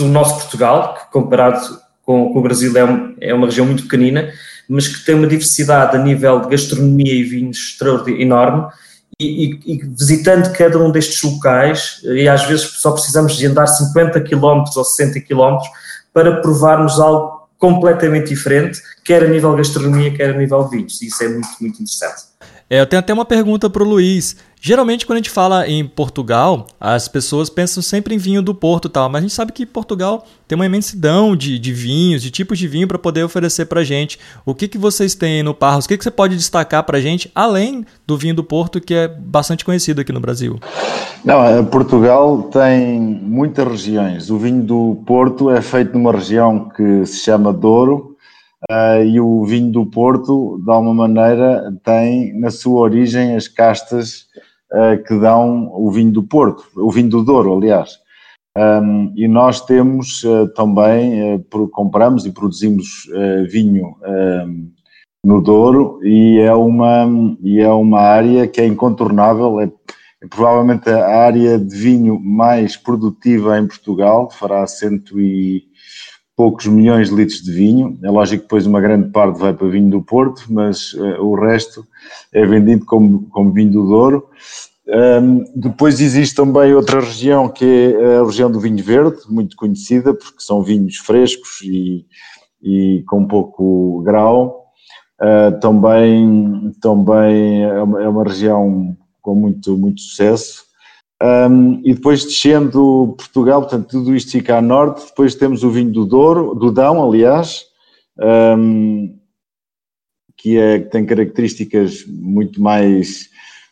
o 0.00 0.04
nosso 0.04 0.36
Portugal, 0.36 0.94
que 0.94 1.12
comparado 1.12 1.60
com, 2.02 2.32
com 2.32 2.38
o 2.38 2.42
Brasil 2.42 2.72
é, 2.78 3.28
é, 3.28 3.34
uma 3.34 3.44
região 3.44 3.66
muito 3.66 3.82
pequenina, 3.82 4.32
mas 4.66 4.88
que 4.88 5.04
tem 5.04 5.14
uma 5.14 5.26
diversidade 5.26 5.94
a 5.94 6.02
nível 6.02 6.40
de 6.40 6.48
gastronomia 6.48 7.12
e 7.12 7.24
vinhos 7.24 7.76
enorme, 8.18 8.66
e, 9.20 9.60
e, 9.66 9.82
visitando 9.84 10.50
cada 10.54 10.78
um 10.78 10.90
destes 10.90 11.22
locais, 11.22 12.00
e 12.04 12.26
às 12.26 12.46
vezes 12.46 12.64
só 12.80 12.92
precisamos 12.92 13.36
de 13.36 13.44
andar 13.44 13.66
50 13.66 14.18
km 14.22 14.64
ou 14.76 14.84
60 14.84 15.20
km 15.20 15.58
para 16.10 16.40
provarmos 16.40 16.98
algo 16.98 17.50
completamente 17.58 18.30
diferente, 18.30 18.80
quer 19.04 19.24
a 19.24 19.28
nível 19.28 19.54
gastronomia, 19.54 20.10
quer 20.10 20.30
a 20.30 20.38
nível 20.38 20.66
vinhos. 20.66 21.02
Isso 21.02 21.22
é 21.22 21.28
muito, 21.28 21.50
muito 21.60 21.82
interessante. 21.82 22.29
É, 22.72 22.80
eu 22.80 22.86
tenho 22.86 23.00
até 23.00 23.12
uma 23.12 23.24
pergunta 23.24 23.68
para 23.68 23.82
o 23.82 23.86
Luiz. 23.86 24.36
Geralmente, 24.60 25.04
quando 25.04 25.16
a 25.16 25.18
gente 25.18 25.30
fala 25.30 25.66
em 25.66 25.84
Portugal, 25.84 26.68
as 26.78 27.08
pessoas 27.08 27.50
pensam 27.50 27.82
sempre 27.82 28.14
em 28.14 28.18
vinho 28.18 28.40
do 28.40 28.54
Porto 28.54 28.86
e 28.86 28.90
tal, 28.90 29.08
mas 29.08 29.18
a 29.18 29.22
gente 29.22 29.34
sabe 29.34 29.50
que 29.50 29.66
Portugal 29.66 30.24
tem 30.46 30.54
uma 30.54 30.66
imensidão 30.66 31.34
de, 31.34 31.58
de 31.58 31.72
vinhos, 31.72 32.22
de 32.22 32.30
tipos 32.30 32.60
de 32.60 32.68
vinho 32.68 32.86
para 32.86 32.96
poder 32.96 33.24
oferecer 33.24 33.64
para 33.64 33.82
gente. 33.82 34.20
O 34.46 34.54
que, 34.54 34.68
que 34.68 34.78
vocês 34.78 35.16
têm 35.16 35.42
no 35.42 35.52
Parros? 35.52 35.86
O 35.86 35.88
que, 35.88 35.98
que 35.98 36.04
você 36.04 36.12
pode 36.12 36.36
destacar 36.36 36.84
para 36.84 37.00
gente, 37.00 37.28
além 37.34 37.84
do 38.06 38.16
vinho 38.16 38.34
do 38.36 38.44
Porto, 38.44 38.80
que 38.80 38.94
é 38.94 39.08
bastante 39.08 39.64
conhecido 39.64 40.00
aqui 40.02 40.12
no 40.12 40.20
Brasil? 40.20 40.60
Não, 41.24 41.44
eh, 41.44 41.62
Portugal 41.64 42.50
tem 42.52 43.00
muitas 43.00 43.66
regiões. 43.66 44.30
O 44.30 44.38
vinho 44.38 44.62
do 44.62 45.02
Porto 45.06 45.50
é 45.50 45.60
feito 45.60 45.94
numa 45.94 46.12
região 46.12 46.68
que 46.68 47.04
se 47.04 47.24
chama 47.24 47.52
Douro, 47.52 48.09
Uh, 48.68 49.02
e 49.04 49.18
o 49.20 49.42
vinho 49.44 49.72
do 49.72 49.86
Porto, 49.86 50.60
de 50.62 50.70
alguma 50.70 51.08
maneira, 51.08 51.72
tem 51.82 52.38
na 52.38 52.50
sua 52.50 52.80
origem 52.80 53.34
as 53.34 53.48
castas 53.48 54.26
uh, 54.72 55.02
que 55.02 55.18
dão 55.18 55.70
o 55.72 55.90
vinho 55.90 56.12
do 56.12 56.22
Porto, 56.22 56.64
o 56.76 56.90
vinho 56.90 57.08
do 57.08 57.24
Douro, 57.24 57.56
aliás. 57.56 57.98
Um, 58.58 59.12
e 59.16 59.26
nós 59.28 59.64
temos 59.64 60.22
uh, 60.24 60.46
também, 60.54 61.42
compramos 61.72 62.26
e 62.26 62.32
produzimos 62.32 63.08
vinho 63.48 63.96
no 65.24 65.40
Douro 65.40 66.00
e 66.02 66.38
é, 66.40 66.52
uma, 66.52 67.08
e 67.42 67.60
é 67.60 67.70
uma 67.70 68.00
área 68.00 68.46
que 68.46 68.60
é 68.60 68.66
incontornável, 68.66 69.60
é, 69.60 69.70
é 70.22 70.26
provavelmente 70.28 70.88
a 70.90 71.06
área 71.06 71.58
de 71.58 71.76
vinho 71.76 72.18
mais 72.18 72.76
produtiva 72.76 73.58
em 73.58 73.66
Portugal, 73.66 74.30
fará 74.30 74.66
cento 74.66 75.20
e 75.20 75.64
poucos 76.40 76.66
milhões 76.68 77.10
de 77.10 77.14
litros 77.14 77.42
de 77.42 77.52
vinho. 77.52 77.98
É 78.02 78.10
lógico 78.10 78.38
que 78.38 78.46
depois 78.46 78.66
uma 78.66 78.80
grande 78.80 79.10
parte 79.10 79.38
vai 79.38 79.52
para 79.52 79.68
vinho 79.68 79.90
do 79.90 80.00
Porto, 80.00 80.46
mas 80.48 80.94
uh, 80.94 81.22
o 81.22 81.38
resto 81.38 81.86
é 82.32 82.46
vendido 82.46 82.86
como, 82.86 83.28
como 83.28 83.52
vinho 83.52 83.72
do 83.72 83.86
Douro. 83.86 84.26
Um, 84.88 85.44
depois 85.54 86.00
existe 86.00 86.34
também 86.34 86.72
outra 86.72 86.98
região 86.98 87.46
que 87.46 87.94
é 87.94 88.16
a 88.16 88.24
região 88.24 88.50
do 88.50 88.58
vinho 88.58 88.82
verde, 88.82 89.18
muito 89.28 89.54
conhecida, 89.54 90.14
porque 90.14 90.38
são 90.38 90.62
vinhos 90.62 90.96
frescos 90.96 91.60
e, 91.62 92.06
e 92.62 93.04
com 93.06 93.26
pouco 93.26 94.00
grau. 94.00 94.64
Uh, 95.20 95.60
também 95.60 96.72
também 96.80 97.64
é 97.64 97.82
uma, 97.82 98.02
é 98.02 98.08
uma 98.08 98.24
região 98.24 98.96
com 99.20 99.34
muito, 99.34 99.76
muito 99.76 100.00
sucesso. 100.00 100.69
Um, 101.22 101.82
e 101.84 101.92
depois 101.92 102.24
descendo 102.24 103.14
Portugal, 103.18 103.60
portanto, 103.60 103.88
tudo 103.88 104.16
isto 104.16 104.32
fica 104.32 104.56
a 104.56 104.62
norte. 104.62 105.04
Depois 105.06 105.34
temos 105.34 105.62
o 105.62 105.70
vinho 105.70 105.92
do 105.92 106.06
Douro, 106.06 106.54
do 106.54 106.72
Dão, 106.72 107.04
aliás, 107.04 107.66
um, 108.56 109.18
que, 110.36 110.56
é, 110.56 110.78
que 110.80 110.90
tem 110.90 111.04
características 111.04 112.06
muito 112.06 112.62
mais, 112.62 113.28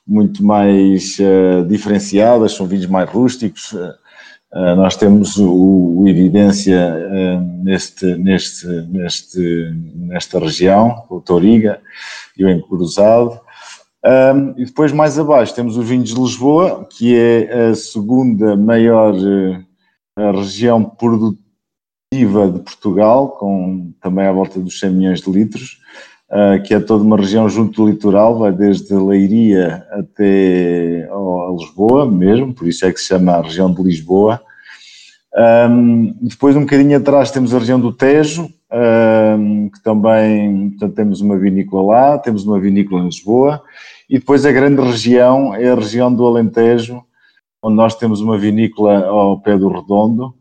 muito 0.06 0.44
mais 0.44 1.16
uh, 1.18 1.66
diferenciadas, 1.66 2.52
são 2.52 2.66
vinhos 2.66 2.86
mais 2.86 3.08
rústicos. 3.08 3.72
Uh, 3.72 4.76
nós 4.76 4.96
temos 4.96 5.38
o, 5.38 6.02
o 6.02 6.08
Evidência 6.08 6.94
uh, 6.94 7.64
neste, 7.64 8.04
neste, 8.16 8.66
neste, 8.66 9.72
nesta 9.94 10.38
região, 10.38 11.06
o 11.08 11.18
Toriga 11.18 11.80
e 12.36 12.44
o 12.44 12.50
Encruzado. 12.50 13.40
Um, 14.04 14.54
e 14.56 14.64
depois 14.64 14.92
mais 14.92 15.18
abaixo 15.18 15.54
temos 15.54 15.76
os 15.76 15.88
vinhos 15.88 16.10
de 16.10 16.20
Lisboa, 16.20 16.86
que 16.88 17.16
é 17.16 17.70
a 17.70 17.74
segunda 17.74 18.56
maior 18.56 19.12
uh, 19.14 20.36
região 20.36 20.84
produtiva 20.84 22.48
de 22.50 22.60
Portugal, 22.60 23.30
com 23.30 23.92
também 24.00 24.24
à 24.24 24.32
volta 24.32 24.60
dos 24.60 24.78
100 24.78 24.90
milhões 24.90 25.20
de 25.20 25.30
litros, 25.30 25.80
uh, 26.30 26.62
que 26.62 26.74
é 26.74 26.80
toda 26.80 27.02
uma 27.02 27.16
região 27.16 27.48
junto 27.48 27.82
do 27.82 27.90
litoral, 27.90 28.38
vai 28.38 28.52
desde 28.52 28.94
Leiria 28.94 29.84
até 29.90 31.08
a 31.10 31.52
Lisboa 31.52 32.08
mesmo, 32.08 32.54
por 32.54 32.68
isso 32.68 32.86
é 32.86 32.92
que 32.92 33.00
se 33.00 33.08
chama 33.08 33.32
a 33.32 33.42
região 33.42 33.72
de 33.72 33.82
Lisboa. 33.82 34.40
Um, 35.36 36.14
depois, 36.22 36.56
um 36.56 36.60
bocadinho 36.60 36.96
atrás, 36.96 37.30
temos 37.30 37.54
a 37.54 37.58
região 37.58 37.78
do 37.78 37.92
Tejo, 37.92 38.50
um, 38.72 39.68
que 39.68 39.82
também 39.82 40.70
portanto, 40.70 40.94
temos 40.94 41.20
uma 41.20 41.38
vinícola 41.38 41.94
lá, 41.94 42.18
temos 42.18 42.44
uma 42.44 42.58
vinícola 42.58 43.02
em 43.02 43.06
Lisboa, 43.06 43.62
e 44.08 44.18
depois 44.18 44.46
a 44.46 44.52
grande 44.52 44.80
região 44.80 45.54
é 45.54 45.70
a 45.70 45.74
região 45.74 46.12
do 46.12 46.26
Alentejo, 46.26 47.02
onde 47.62 47.76
nós 47.76 47.94
temos 47.94 48.20
uma 48.20 48.38
vinícola 48.38 49.06
ao 49.06 49.40
pé 49.40 49.58
do 49.58 49.68
Redondo, 49.68 50.34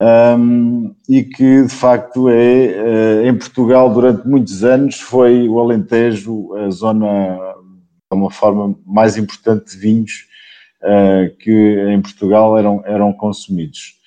um, 0.00 0.94
e 1.08 1.22
que 1.22 1.62
de 1.62 1.68
facto 1.68 2.28
é, 2.28 3.22
uh, 3.22 3.26
em 3.26 3.36
Portugal 3.36 3.92
durante 3.92 4.26
muitos 4.26 4.64
anos 4.64 5.00
foi 5.00 5.48
o 5.48 5.60
Alentejo 5.60 6.54
a 6.56 6.70
zona, 6.70 7.38
de 8.10 8.18
uma 8.18 8.30
forma 8.30 8.76
mais 8.84 9.16
importante 9.16 9.72
de 9.72 9.78
vinhos 9.78 10.26
uh, 10.82 11.36
que 11.38 11.50
em 11.88 12.00
Portugal 12.00 12.58
eram, 12.58 12.82
eram 12.84 13.12
consumidos. 13.12 14.01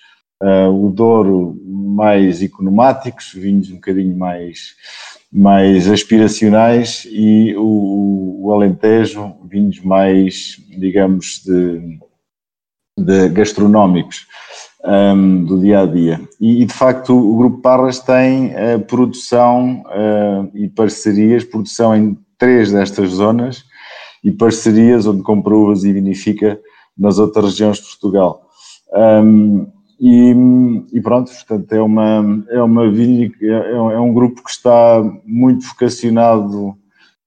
Uh, 0.46 0.86
o 0.86 0.92
Douro 0.92 1.60
mais 1.66 2.42
economáticos, 2.42 3.32
vinhos 3.34 3.72
um 3.72 3.76
bocadinho 3.76 4.16
mais, 4.16 4.76
mais 5.32 5.90
aspiracionais 5.90 7.08
e 7.10 7.56
o, 7.56 8.42
o 8.44 8.52
Alentejo, 8.52 9.34
vinhos 9.50 9.80
mais, 9.80 10.58
digamos, 10.78 11.42
de, 11.44 11.98
de 12.98 13.30
gastronómicos 13.30 14.28
um, 14.84 15.44
do 15.46 15.60
dia 15.60 15.82
a 15.82 15.86
dia. 15.86 16.22
E, 16.40 16.62
e, 16.62 16.66
de 16.66 16.74
facto 16.74 17.18
o 17.18 17.38
Grupo 17.38 17.62
Parras 17.62 18.00
tem 18.00 18.48
uh, 18.48 18.80
produção 18.86 19.84
uh, 19.88 20.52
e 20.54 20.68
parcerias, 20.68 21.44
produção 21.44 21.96
em 21.96 22.18
três 22.38 22.72
destas 22.72 23.10
zonas 23.10 23.64
e 24.24 24.32
parcerias 24.32 25.08
onde 25.08 25.24
compra 25.24 25.56
uvas 25.56 25.84
e 25.86 25.94
vinifica 25.94 26.60
nas 26.98 27.20
outras 27.20 27.46
regiões 27.46 27.78
de 27.78 27.84
Portugal. 27.84 28.42
Um, 28.94 29.68
e, 30.00 30.36
e, 30.92 31.02
pronto, 31.02 31.32
portanto, 31.32 31.72
é, 31.72 31.82
uma, 31.82 32.44
é, 32.50 32.62
uma, 32.62 32.86
é, 32.86 33.72
é 33.72 34.00
um 34.00 34.14
grupo 34.14 34.44
que 34.44 34.50
está 34.50 35.02
muito 35.26 35.66
vocacionado 35.66 36.70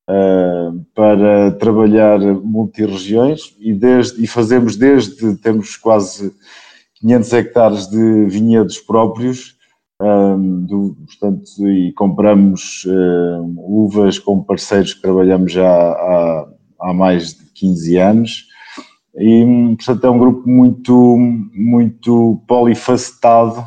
uh, 0.08 0.86
para 0.94 1.52
trabalhar 1.52 2.18
multi-regiões 2.18 3.54
e, 3.58 3.72
desde, 3.72 4.22
e 4.22 4.26
fazemos 4.26 4.76
desde, 4.76 5.36
temos 5.36 5.76
quase 5.76 6.32
500 6.96 7.32
hectares 7.32 7.86
de 7.86 8.26
vinhedos 8.26 8.78
próprios, 8.78 9.56
um, 10.00 10.64
do, 10.64 10.96
portanto, 11.06 11.68
e 11.68 11.92
compramos 11.92 12.84
uh, 12.84 13.54
uvas 13.56 14.18
com 14.18 14.42
parceiros 14.42 14.94
que 14.94 15.02
trabalhamos 15.02 15.52
já 15.52 15.68
há, 15.68 16.48
há 16.80 16.92
mais 16.92 17.34
de 17.34 17.44
15 17.54 17.96
anos 17.96 18.47
e, 19.18 19.74
portanto, 19.76 20.06
é 20.06 20.10
um 20.10 20.18
grupo 20.18 20.48
muito, 20.48 21.16
muito 21.52 22.40
polifacetado 22.46 23.66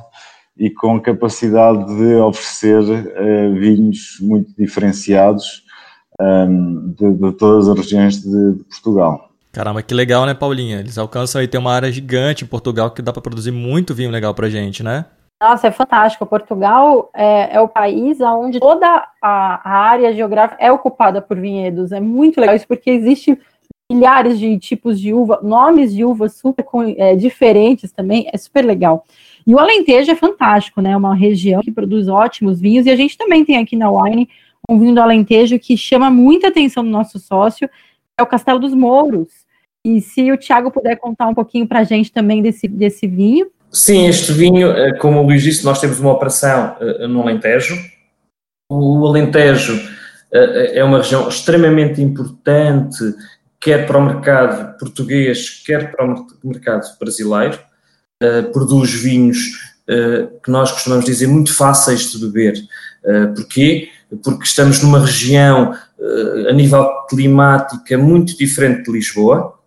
e 0.57 0.69
com 0.69 0.99
capacidade 0.99 1.85
de 1.97 2.15
oferecer 2.15 2.81
uh, 2.81 3.53
vinhos 3.53 4.17
muito 4.21 4.53
diferenciados 4.57 5.63
um, 6.19 6.25
ehm, 6.25 6.93
de, 6.97 7.13
de, 7.13 7.31
todas 7.33 7.67
as 7.67 7.77
regiões 7.77 8.21
de, 8.21 8.53
de, 8.53 8.63
Portugal. 8.65 9.29
Caramba, 9.51 9.81
que 9.81 9.93
legal, 9.93 10.25
né, 10.25 10.33
Paulinha? 10.33 10.79
Eles 10.79 10.97
alcançam 10.97 11.41
aí, 11.41 11.47
tem 11.47 11.59
uma 11.59 11.73
área 11.73 11.91
gigante 11.91 12.43
em 12.43 12.47
Portugal 12.47 12.91
que 12.91 13.01
dá 13.01 13.11
para 13.11 13.21
produzir 13.21 13.51
muito 13.51 13.93
vinho 13.93 14.11
legal 14.11 14.33
para 14.33 14.49
gente, 14.49 14.83
né? 14.83 15.05
Nossa, 15.41 15.67
é 15.67 15.71
fantástico. 15.71 16.25
Portugal 16.27 17.09
é, 17.15 17.55
é 17.55 17.59
o 17.59 17.67
país 17.67 18.21
onde 18.21 18.59
toda 18.59 18.87
a, 19.19 19.69
a, 19.69 19.77
área 19.89 20.13
geográfica 20.13 20.63
é 20.63 20.71
ocupada 20.71 21.19
por 21.19 21.35
vinhedos. 21.35 21.91
É 21.91 21.99
muito 21.99 22.39
legal 22.39 22.55
isso, 22.55 22.67
porque 22.67 22.91
existe 22.91 23.37
milhares 23.93 24.39
de 24.39 24.57
tipos 24.57 24.99
de 24.99 25.13
uva, 25.13 25.39
nomes 25.43 25.93
de 25.93 26.03
uvas 26.05 26.35
super 26.35 26.65
é, 26.97 27.15
diferentes 27.15 27.91
também, 27.91 28.27
é 28.31 28.37
super 28.37 28.63
legal. 28.63 29.05
E 29.45 29.53
o 29.53 29.59
Alentejo 29.59 30.11
é 30.11 30.15
fantástico, 30.15 30.81
né? 30.81 30.91
É 30.91 30.97
uma 30.97 31.15
região 31.15 31.61
que 31.61 31.71
produz 31.71 32.07
ótimos 32.07 32.59
vinhos, 32.59 32.85
e 32.85 32.89
a 32.89 32.95
gente 32.95 33.17
também 33.17 33.43
tem 33.43 33.57
aqui 33.57 33.75
na 33.75 33.91
Wine 33.91 34.29
um 34.69 34.79
vinho 34.79 34.95
do 34.95 35.01
Alentejo 35.01 35.59
que 35.59 35.75
chama 35.75 36.09
muita 36.09 36.47
atenção 36.47 36.83
do 36.83 36.89
nosso 36.89 37.19
sócio, 37.19 37.69
é 38.17 38.23
o 38.23 38.27
Castelo 38.27 38.59
dos 38.59 38.73
Mouros. 38.73 39.29
E 39.83 39.99
se 39.99 40.31
o 40.31 40.37
Tiago 40.37 40.71
puder 40.71 40.95
contar 40.97 41.27
um 41.27 41.33
pouquinho 41.33 41.67
para 41.67 41.79
a 41.79 41.83
gente 41.83 42.11
também 42.11 42.41
desse, 42.41 42.67
desse 42.67 43.07
vinho. 43.07 43.47
Sim, 43.71 44.07
este 44.07 44.31
vinho, 44.31 44.69
eh, 44.69 44.93
como 44.99 45.19
o 45.19 45.23
Luís 45.23 45.41
disse, 45.41 45.65
nós 45.65 45.81
temos 45.81 45.99
uma 45.99 46.11
operação 46.11 46.75
eh, 46.79 47.07
no 47.07 47.21
Alentejo. 47.21 47.75
O 48.69 49.05
Alentejo 49.07 49.81
é 50.33 50.81
uma 50.81 50.99
região 50.99 51.27
extremamente 51.27 52.01
importante 52.01 53.03
quer 53.61 53.85
para 53.85 53.97
o 53.97 54.05
mercado 54.05 54.77
português, 54.79 55.61
quer 55.63 55.91
para 55.91 56.05
o 56.05 56.27
mercado 56.43 56.85
brasileiro. 56.99 57.59
Uh, 58.21 58.51
produz 58.51 58.91
vinhos 58.91 59.37
uh, 59.87 60.39
que 60.41 60.51
nós 60.51 60.71
costumamos 60.71 61.05
dizer 61.05 61.27
muito 61.27 61.55
fáceis 61.55 62.11
de 62.11 62.19
beber. 62.19 62.55
Uh, 63.03 63.33
porquê? 63.35 63.89
Porque 64.23 64.43
estamos 64.43 64.81
numa 64.81 64.99
região 64.99 65.73
a 66.49 66.51
nível 66.51 66.89
climático 67.07 67.83
é 67.91 67.95
muito 67.95 68.35
diferente 68.35 68.85
de 68.85 68.91
Lisboa. 68.91 69.57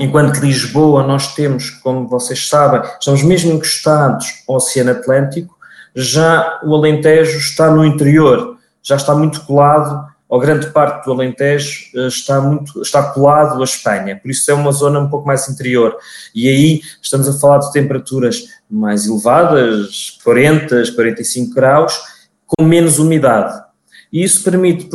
Enquanto 0.00 0.40
Lisboa 0.40 1.06
nós 1.06 1.34
temos, 1.34 1.70
como 1.70 2.08
vocês 2.08 2.48
sabem, 2.48 2.80
estamos 2.98 3.22
mesmo 3.22 3.52
encostados 3.52 4.42
ao 4.48 4.56
Oceano 4.56 4.92
Atlântico, 4.92 5.56
já 5.94 6.60
o 6.64 6.74
Alentejo 6.74 7.38
está 7.38 7.70
no 7.70 7.84
interior, 7.84 8.56
já 8.82 8.96
está 8.96 9.14
muito 9.14 9.44
colado, 9.44 10.07
ou 10.28 10.38
grande 10.38 10.70
parte 10.70 11.06
do 11.06 11.12
Alentejo 11.12 11.90
eh, 11.96 12.06
está, 12.06 12.40
muito, 12.40 12.82
está 12.82 13.02
colado 13.12 13.60
à 13.60 13.64
Espanha, 13.64 14.18
por 14.20 14.30
isso 14.30 14.50
é 14.50 14.54
uma 14.54 14.70
zona 14.72 15.00
um 15.00 15.08
pouco 15.08 15.26
mais 15.26 15.48
interior. 15.48 15.96
E 16.34 16.48
aí 16.48 16.82
estamos 17.00 17.28
a 17.28 17.38
falar 17.38 17.58
de 17.58 17.72
temperaturas 17.72 18.44
mais 18.70 19.06
elevadas, 19.06 20.18
40, 20.22 20.92
45 20.94 21.54
graus, 21.54 21.98
com 22.46 22.64
menos 22.64 22.98
umidade. 22.98 23.58
E 24.12 24.22
isso 24.22 24.44
permite 24.44 24.90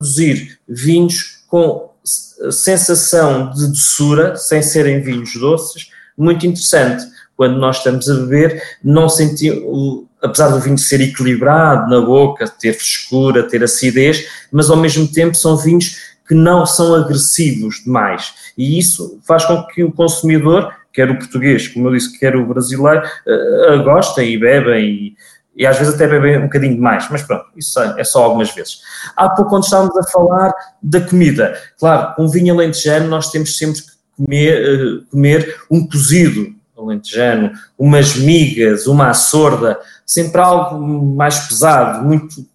produzir 0.00 0.60
vinhos 0.68 1.44
com 1.48 1.92
sensação 2.50 3.50
de 3.50 3.66
doçura, 3.68 4.36
sem 4.36 4.62
serem 4.62 5.00
vinhos 5.00 5.34
doces, 5.34 5.90
muito 6.16 6.46
interessante 6.46 7.04
quando 7.36 7.58
nós 7.58 7.78
estamos 7.78 8.08
a 8.08 8.14
beber, 8.14 8.62
não 8.82 9.08
sentimos, 9.08 10.06
apesar 10.24 10.48
do 10.48 10.58
vinho 10.58 10.78
ser 10.78 11.00
equilibrado 11.02 11.88
na 11.88 12.00
boca, 12.00 12.48
ter 12.48 12.72
frescura, 12.72 13.42
ter 13.42 13.62
acidez, 13.62 14.26
mas 14.50 14.70
ao 14.70 14.76
mesmo 14.76 15.06
tempo 15.06 15.34
são 15.34 15.56
vinhos 15.56 16.14
que 16.26 16.34
não 16.34 16.64
são 16.64 16.94
agressivos 16.94 17.82
demais. 17.84 18.32
E 18.56 18.78
isso 18.78 19.20
faz 19.26 19.44
com 19.44 19.62
que 19.66 19.84
o 19.84 19.92
consumidor, 19.92 20.72
quer 20.92 21.10
o 21.10 21.18
português, 21.18 21.68
como 21.68 21.88
eu 21.88 21.92
disse, 21.92 22.18
quer 22.18 22.34
o 22.34 22.46
brasileiro, 22.46 23.02
uh, 23.02 23.84
gostem 23.84 24.32
e 24.32 24.38
bebem 24.38 24.84
e, 24.84 25.16
e 25.54 25.66
às 25.66 25.78
vezes 25.78 25.94
até 25.94 26.08
bebem 26.08 26.38
um 26.38 26.44
bocadinho 26.44 26.74
demais, 26.74 27.06
mas 27.10 27.22
pronto, 27.22 27.44
isso 27.54 27.78
é, 27.78 28.00
é 28.00 28.04
só 28.04 28.24
algumas 28.24 28.50
vezes. 28.54 28.80
Há 29.14 29.28
pouco, 29.28 29.50
quando 29.50 29.64
estávamos 29.64 29.96
a 29.98 30.02
falar 30.04 30.54
da 30.82 31.00
comida, 31.02 31.60
claro, 31.78 32.14
um 32.18 32.28
vinho 32.28 32.54
alentejano 32.54 33.08
nós 33.08 33.30
temos 33.30 33.58
sempre 33.58 33.82
que 33.82 33.92
comer, 34.16 34.80
uh, 34.80 35.04
comer 35.10 35.56
um 35.70 35.86
cozido, 35.86 36.54
alentejano, 36.84 37.52
umas 37.78 38.16
migas, 38.16 38.86
uma 38.86 39.10
açorda, 39.10 39.78
sempre 40.06 40.40
algo 40.40 40.78
mais 41.14 41.40
pesado, 41.40 42.04
muito, 42.04 42.46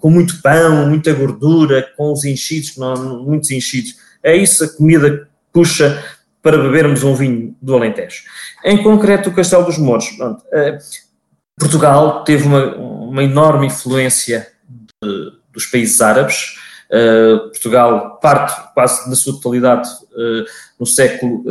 com 0.00 0.10
muito 0.10 0.40
pão, 0.40 0.88
muita 0.88 1.12
gordura, 1.12 1.86
com 1.96 2.12
os 2.12 2.24
enchidos, 2.24 2.76
muitos 3.24 3.50
enchidos. 3.50 3.96
É 4.22 4.36
isso 4.36 4.64
a 4.64 4.68
comida 4.68 5.18
que 5.18 5.26
puxa 5.52 6.02
para 6.42 6.58
bebermos 6.58 7.04
um 7.04 7.14
vinho 7.14 7.56
do 7.62 7.74
Alentejo. 7.74 8.24
Em 8.64 8.82
concreto, 8.82 9.30
o 9.30 9.34
Castelo 9.34 9.64
dos 9.64 9.78
Mouros. 9.78 10.08
Pronto, 10.10 10.42
eh, 10.52 10.78
Portugal 11.58 12.24
teve 12.24 12.44
uma, 12.44 12.74
uma 12.74 13.22
enorme 13.22 13.66
influência 13.66 14.48
de, 15.02 15.32
dos 15.52 15.66
países 15.66 16.00
árabes. 16.00 16.56
Uh, 16.90 17.48
Portugal 17.48 18.18
parte 18.20 18.74
quase 18.74 19.08
na 19.08 19.16
sua 19.16 19.32
totalidade 19.34 19.88
uh, 19.88 20.44
no 20.78 20.84
século 20.84 21.42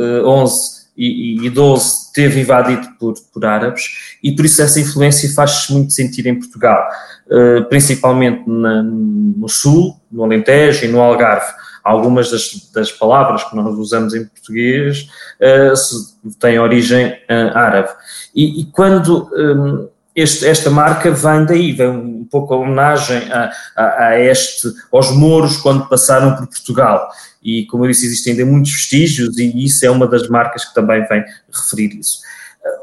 XI 0.46 0.81
e, 0.96 1.46
e 1.46 1.50
12 1.50 2.12
teve 2.12 2.40
invadido 2.40 2.86
por, 2.98 3.14
por 3.32 3.44
árabes 3.44 4.16
e 4.22 4.32
por 4.32 4.44
isso 4.44 4.60
essa 4.62 4.78
influência 4.78 5.32
faz-se 5.34 5.72
muito 5.72 5.92
sentir 5.92 6.26
em 6.26 6.38
Portugal, 6.38 6.86
uh, 7.26 7.64
principalmente 7.68 8.42
na, 8.46 8.82
no 8.82 9.48
Sul, 9.48 9.96
no 10.10 10.24
Alentejo 10.24 10.84
e 10.84 10.88
no 10.88 11.00
Algarve. 11.00 11.62
Algumas 11.82 12.30
das, 12.30 12.70
das 12.72 12.92
palavras 12.92 13.42
que 13.42 13.56
nós 13.56 13.76
usamos 13.76 14.14
em 14.14 14.24
português 14.24 15.08
uh, 15.40 16.30
têm 16.38 16.58
origem 16.58 17.08
uh, 17.08 17.56
árabe. 17.56 17.88
E, 18.34 18.60
e 18.60 18.64
quando 18.66 19.28
um, 19.32 19.88
este, 20.14 20.46
esta 20.46 20.70
marca 20.70 21.10
vem 21.10 21.46
daí, 21.46 21.72
vem 21.72 21.88
um 21.88 22.26
pouco 22.30 22.52
a 22.52 22.58
homenagem 22.58 23.30
a, 23.32 23.50
a, 23.76 24.04
a, 24.06 24.20
este, 24.20 24.68
aos 24.92 25.10
mouros 25.10 25.56
quando 25.56 25.88
passaram 25.88 26.36
por 26.36 26.46
Portugal 26.46 27.08
e, 27.42 27.66
como 27.66 27.84
eu 27.84 27.90
disse, 27.90 28.06
existem 28.06 28.32
ainda 28.32 28.46
muitos 28.46 28.72
vestígios 28.72 29.38
e 29.38 29.64
isso 29.64 29.84
é 29.84 29.90
uma 29.90 30.06
das 30.06 30.28
marcas 30.28 30.64
que 30.64 30.74
também 30.74 31.04
vem 31.06 31.24
referir 31.52 31.98
isso. 31.98 32.20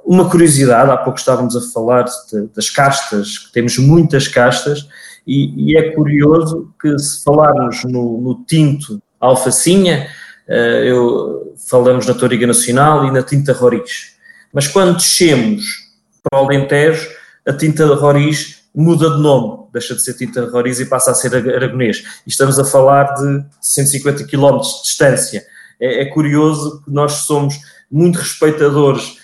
Uma 0.03 0.29
curiosidade, 0.29 0.91
há 0.91 0.97
pouco 0.97 1.19
estávamos 1.19 1.55
a 1.55 1.61
falar 1.71 2.03
de, 2.03 2.47
das 2.53 2.69
castas, 2.69 3.37
que 3.37 3.53
temos 3.53 3.77
muitas 3.77 4.27
castas, 4.27 4.87
e, 5.25 5.71
e, 5.71 5.77
é 5.77 5.91
curioso 5.91 6.73
que 6.81 6.97
se 6.97 7.23
falarmos 7.23 7.83
no, 7.85 8.19
no 8.19 8.43
tinto 8.45 9.01
alfacinha, 9.19 10.07
uh, 10.47 10.51
eu, 10.51 11.53
falamos 11.69 12.07
na 12.07 12.15
Toriga 12.15 12.47
Nacional 12.47 13.05
e 13.05 13.11
na 13.11 13.21
tinta 13.21 13.53
Roriz. 13.53 14.15
Mas 14.51 14.67
quando 14.67 14.97
descemos 14.97 15.87
para 16.23 16.41
o 16.41 16.45
Alentejo, 16.45 17.07
a 17.45 17.53
tinta 17.53 17.85
Roriz 17.95 18.59
muda 18.73 19.09
de 19.09 19.21
nome, 19.21 19.67
deixa 19.71 19.95
de 19.95 20.01
ser 20.01 20.13
Tinta 20.13 20.49
Roriz 20.49 20.79
e 20.79 20.85
passa 20.85 21.11
a 21.11 21.13
ser 21.13 21.35
Aragonês. 21.35 22.21
E 22.25 22.29
estamos 22.29 22.59
a 22.59 22.65
falar 22.65 23.13
de 23.15 23.45
150 23.61 24.25
km 24.25 24.59
de 24.59 24.81
distância. 24.83 25.45
É, 25.79 26.03
é 26.03 26.05
curioso 26.05 26.81
que 26.83 26.91
nós 26.91 27.13
somos 27.13 27.59
muito 27.91 28.17
respeitadores, 28.17 29.17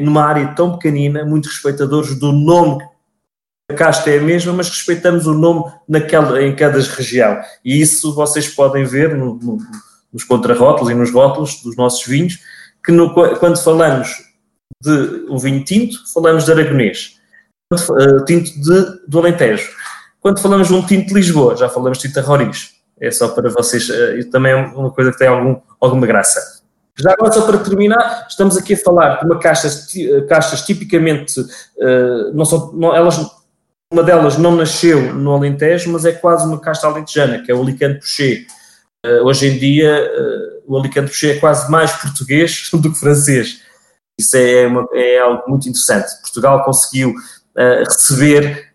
numa 0.00 0.24
área 0.24 0.54
tão 0.54 0.72
pequenina, 0.72 1.24
muito 1.24 1.46
respeitadores 1.46 2.18
do 2.18 2.32
nome 2.32 2.82
a 3.70 3.74
casta 3.74 4.08
é 4.08 4.18
a 4.18 4.22
mesma, 4.22 4.54
mas 4.54 4.70
respeitamos 4.70 5.26
o 5.26 5.34
nome 5.34 5.70
naquela, 5.86 6.42
em 6.42 6.56
cada 6.56 6.80
região. 6.80 7.38
E 7.62 7.78
isso 7.78 8.14
vocês 8.14 8.48
podem 8.48 8.82
ver 8.84 9.14
no, 9.14 9.34
no, 9.34 9.58
nos 10.10 10.24
contrarótulos 10.24 10.90
e 10.90 10.94
nos 10.94 11.12
rótulos 11.12 11.60
dos 11.62 11.76
nossos 11.76 12.06
vinhos, 12.06 12.38
que 12.82 12.90
no, 12.90 13.12
quando 13.12 13.62
falamos 13.62 14.08
de 14.82 15.26
um 15.28 15.36
vinho 15.36 15.62
tinto, 15.64 15.98
falamos 16.14 16.46
de 16.46 16.52
aragonês 16.52 17.17
uh, 17.72 18.24
tinto 18.24 18.50
de, 18.60 19.00
do 19.06 19.18
Alentejo. 19.18 19.68
Quando 20.20 20.40
falamos 20.40 20.68
de 20.68 20.74
um 20.74 20.84
tinto 20.84 21.08
de 21.08 21.14
Lisboa, 21.14 21.56
já 21.56 21.68
falamos 21.68 21.98
de 21.98 22.08
tinta 22.08 22.20
Roriz. 22.20 22.72
É 23.00 23.10
só 23.10 23.28
para 23.28 23.48
vocês, 23.50 23.88
uh, 23.88 24.30
também 24.30 24.52
é 24.52 24.56
uma 24.56 24.90
coisa 24.90 25.12
que 25.12 25.18
tem 25.18 25.28
algum, 25.28 25.60
alguma 25.80 26.06
graça. 26.06 26.58
Já 27.00 27.12
agora, 27.12 27.32
só 27.32 27.46
para 27.46 27.58
terminar, 27.58 28.26
estamos 28.28 28.56
aqui 28.56 28.74
a 28.74 28.76
falar 28.76 29.20
de 29.20 29.26
uma 29.26 29.38
castas, 29.38 29.86
castas 30.28 30.62
tipicamente, 30.62 31.40
uh, 31.40 32.32
não 32.34 32.44
são, 32.44 32.72
não, 32.72 32.94
elas, 32.94 33.18
uma 33.92 34.02
delas 34.02 34.36
não 34.36 34.56
nasceu 34.56 35.14
no 35.14 35.32
Alentejo, 35.32 35.92
mas 35.92 36.04
é 36.04 36.12
quase 36.12 36.44
uma 36.46 36.58
casta 36.58 36.88
alentejana, 36.88 37.40
que 37.40 37.52
é 37.52 37.54
o 37.54 37.62
Alicante 37.62 38.00
Pochet. 38.00 38.46
Uh, 39.06 39.24
hoje 39.24 39.46
em 39.46 39.58
dia, 39.58 40.10
uh, 40.12 40.72
o 40.74 40.76
Alicante 40.76 41.08
Pochet 41.08 41.36
é 41.36 41.40
quase 41.40 41.70
mais 41.70 41.92
português 41.92 42.68
do 42.74 42.92
que 42.92 42.98
francês. 42.98 43.60
Isso 44.18 44.36
é, 44.36 44.66
uma, 44.66 44.84
é 44.92 45.20
algo 45.20 45.44
muito 45.46 45.68
interessante. 45.68 46.08
Portugal 46.20 46.64
conseguiu 46.64 47.14
receber 47.80 48.68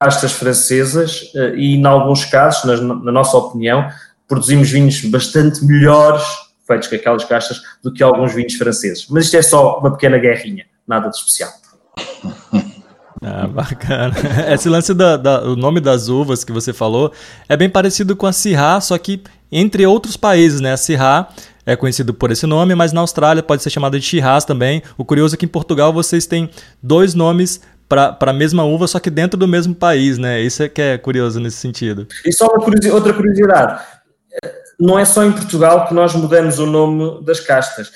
castas 0.00 0.32
francesas 0.32 1.32
uh, 1.34 1.54
e, 1.56 1.76
em 1.76 1.86
alguns 1.86 2.24
casos, 2.24 2.64
na, 2.64 2.76
na, 2.76 3.12
nossa 3.12 3.36
opinião, 3.36 3.88
produzimos 4.26 4.70
vinhos 4.70 5.00
bastante 5.02 5.64
melhores 5.64 6.24
feitos 6.66 6.88
com 6.88 6.96
aquelas 6.96 7.24
castas 7.24 7.62
do 7.82 7.92
que 7.92 8.02
alguns 8.02 8.34
vinhos 8.34 8.54
franceses. 8.54 9.06
Mas 9.08 9.26
isto 9.26 9.36
é 9.36 9.42
só 9.42 9.78
uma 9.78 9.92
pequena 9.92 10.18
guerrinha, 10.18 10.66
nada 10.86 11.08
de 11.08 11.16
especial. 11.16 11.50
Ah, 13.22 13.46
bacana. 13.46 14.14
Esse 14.52 14.68
lance 14.68 14.92
da, 14.92 15.16
da, 15.16 15.40
nome 15.56 15.80
das 15.80 16.06
uvas 16.06 16.44
que 16.44 16.52
você 16.52 16.72
falou 16.72 17.10
é 17.48 17.56
bem 17.56 17.68
parecido 17.68 18.14
com 18.14 18.26
a 18.26 18.32
Syrah, 18.32 18.78
só 18.80 18.96
que 18.98 19.22
entre 19.50 19.86
outros 19.86 20.18
países, 20.18 20.60
né? 20.60 20.74
A 20.74 20.76
Syrah 20.76 21.28
é 21.64 21.74
conhecido 21.74 22.14
por 22.14 22.30
esse 22.30 22.46
nome, 22.46 22.74
mas 22.76 22.92
na 22.92 23.00
Austrália 23.00 23.42
pode 23.42 23.62
ser 23.62 23.70
chamada 23.70 23.98
de 23.98 24.06
Shiraz 24.06 24.44
também. 24.44 24.82
O 24.96 25.04
curioso 25.04 25.34
é 25.34 25.38
que 25.38 25.46
em 25.46 25.48
Portugal 25.48 25.92
vocês 25.92 26.26
têm 26.26 26.48
dois 26.80 27.14
nomes 27.14 27.60
para 27.88 28.16
a 28.20 28.32
mesma 28.32 28.64
uva, 28.64 28.86
só 28.86 28.98
que 28.98 29.10
dentro 29.10 29.38
do 29.38 29.46
mesmo 29.46 29.74
país, 29.74 30.18
né? 30.18 30.40
Isso 30.40 30.62
é 30.62 30.68
que 30.68 30.82
é 30.82 30.98
curioso 30.98 31.40
nesse 31.40 31.56
sentido. 31.56 32.06
E 32.24 32.32
só 32.32 32.48
curiosidade, 32.48 32.94
outra 32.94 33.12
curiosidade. 33.12 33.82
Não 34.78 34.98
é 34.98 35.04
só 35.04 35.24
em 35.24 35.32
Portugal 35.32 35.86
que 35.86 35.94
nós 35.94 36.14
mudamos 36.14 36.58
o 36.58 36.66
nome 36.66 37.24
das 37.24 37.40
castas. 37.40 37.90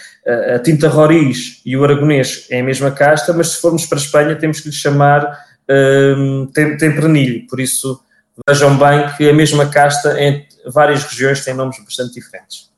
A 0.55 0.59
tinta 0.59 0.89
Roriz 0.89 1.61
e 1.67 1.77
o 1.77 1.85
Aragonês 1.85 2.47
é 2.51 2.61
a 2.61 2.65
mesma 2.65 2.91
casta, 2.91 3.33
mas 3.33 3.49
se 3.49 3.61
formos 3.61 3.85
para 3.85 3.99
a 3.99 4.01
Espanha 4.01 4.37
temos 4.37 4.61
que 4.61 4.69
lhe 4.69 4.75
chamar 4.75 5.39
um, 6.17 6.47
Tempranilho. 6.47 7.47
Por 7.49 7.61
isso, 7.61 8.01
vejam 8.49 8.79
bem 8.79 9.07
que 9.17 9.29
a 9.29 9.35
mesma 9.35 9.69
casta 9.69 10.19
em 10.19 10.47
várias 10.73 11.05
regiões 11.05 11.45
tem 11.45 11.53
nomes 11.53 11.79
bastante 11.85 12.15
diferentes. 12.15 12.71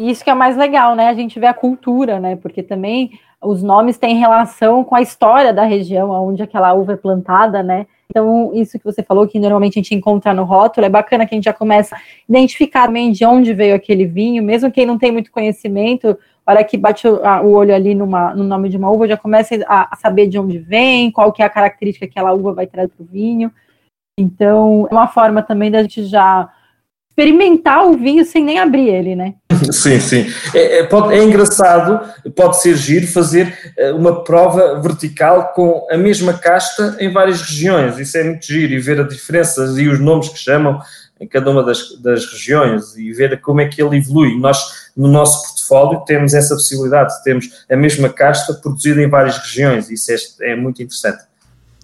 Isso 0.00 0.24
que 0.24 0.30
é 0.30 0.34
mais 0.34 0.56
legal, 0.56 0.96
né? 0.96 1.08
A 1.08 1.14
gente 1.14 1.38
vê 1.38 1.46
a 1.46 1.54
cultura, 1.54 2.18
né? 2.18 2.34
Porque 2.34 2.62
também 2.62 3.12
os 3.44 3.62
nomes 3.62 3.98
têm 3.98 4.16
relação 4.16 4.82
com 4.82 4.94
a 4.94 5.02
história 5.02 5.52
da 5.52 5.64
região 5.64 6.10
onde 6.10 6.42
aquela 6.42 6.72
uva 6.72 6.94
é 6.94 6.96
plantada, 6.96 7.62
né? 7.62 7.86
Então, 8.10 8.52
isso 8.54 8.78
que 8.78 8.84
você 8.84 9.02
falou, 9.02 9.26
que 9.26 9.38
normalmente 9.38 9.78
a 9.78 9.82
gente 9.82 9.94
encontra 9.94 10.32
no 10.32 10.44
rótulo, 10.44 10.86
é 10.86 10.90
bacana 10.90 11.26
que 11.26 11.34
a 11.34 11.36
gente 11.36 11.44
já 11.44 11.52
começa 11.52 11.96
a 11.96 12.00
identificar 12.28 12.86
também 12.86 13.10
de 13.10 13.24
onde 13.24 13.52
veio 13.52 13.74
aquele 13.74 14.06
vinho, 14.06 14.42
mesmo 14.42 14.70
quem 14.70 14.86
não 14.86 14.98
tem 14.98 15.10
muito 15.10 15.32
conhecimento, 15.32 16.16
hora 16.46 16.62
que 16.62 16.76
bate 16.76 17.08
o, 17.08 17.24
a, 17.24 17.40
olho 17.42 17.74
ali 17.74 17.94
numa, 17.94 18.34
no 18.34 18.44
nome 18.44 18.68
de 18.68 18.76
uma 18.76 18.90
uva, 18.90 19.08
já 19.08 19.16
começa 19.16 19.54
a, 19.66 19.94
a, 19.94 19.96
saber 19.96 20.28
de 20.28 20.38
onde 20.38 20.58
vem, 20.58 21.10
qual 21.10 21.32
que 21.32 21.42
é 21.42 21.46
a 21.46 21.50
característica 21.50 22.06
que 22.06 22.18
aquela 22.18 22.32
uva 22.32 22.52
vai 22.52 22.66
trazer 22.66 22.88
para 22.88 23.02
o 23.02 23.06
vinho. 23.06 23.50
Então, 24.18 24.86
é 24.90 24.94
uma 24.94 25.08
forma 25.08 25.42
também 25.42 25.70
da 25.70 25.82
gente 25.82 26.04
já 26.04 26.48
experimentar 27.16 27.86
o 27.86 27.96
vinho 27.96 28.24
sem 28.24 28.44
nem 28.44 28.58
abrir 28.58 28.88
ele, 28.88 29.14
né? 29.14 29.34
Sim, 29.70 30.00
sim. 30.00 30.26
É, 30.52 30.80
é, 30.80 30.84
pode, 30.84 31.14
é, 31.14 31.22
engraçado, 31.22 32.00
pode 32.34 32.60
ser 32.60 32.76
giro 32.76 33.06
fazer 33.06 33.56
eh, 33.78 33.92
uma 33.92 34.22
prova 34.22 34.80
vertical 34.80 35.52
com 35.54 35.86
a 35.90 35.96
mesma 35.96 36.34
casta 36.34 36.96
em 37.00 37.10
várias 37.10 37.40
regiões. 37.40 37.98
Isso 37.98 38.18
é 38.18 38.24
muito 38.24 38.44
giro 38.44 38.74
e 38.74 38.78
ver 38.78 39.00
as 39.00 39.08
diferenças 39.08 39.78
e 39.78 39.88
os 39.88 40.00
nomes 40.00 40.28
que 40.28 40.38
chamam 40.38 40.80
em 41.20 41.26
cada 41.26 41.50
uma 41.50 41.62
das, 41.62 41.98
das 42.02 42.26
regiões 42.26 42.96
e 42.96 43.12
ver 43.12 43.40
como 43.40 43.60
é 43.60 43.68
que 43.68 43.80
ele 43.80 43.96
evolui. 43.96 44.36
Nós, 44.38 44.90
no 44.96 45.08
nosso 45.08 45.46
portfólio, 45.46 46.04
temos 46.04 46.34
essa 46.34 46.54
possibilidade, 46.54 47.14
temos 47.22 47.64
a 47.70 47.76
mesma 47.76 48.08
casta 48.08 48.52
produzida 48.54 49.00
em 49.00 49.08
várias 49.08 49.38
regiões. 49.38 49.88
Isso 49.88 50.12
é, 50.42 50.50
é 50.52 50.56
muito 50.56 50.82
interessante. 50.82 51.22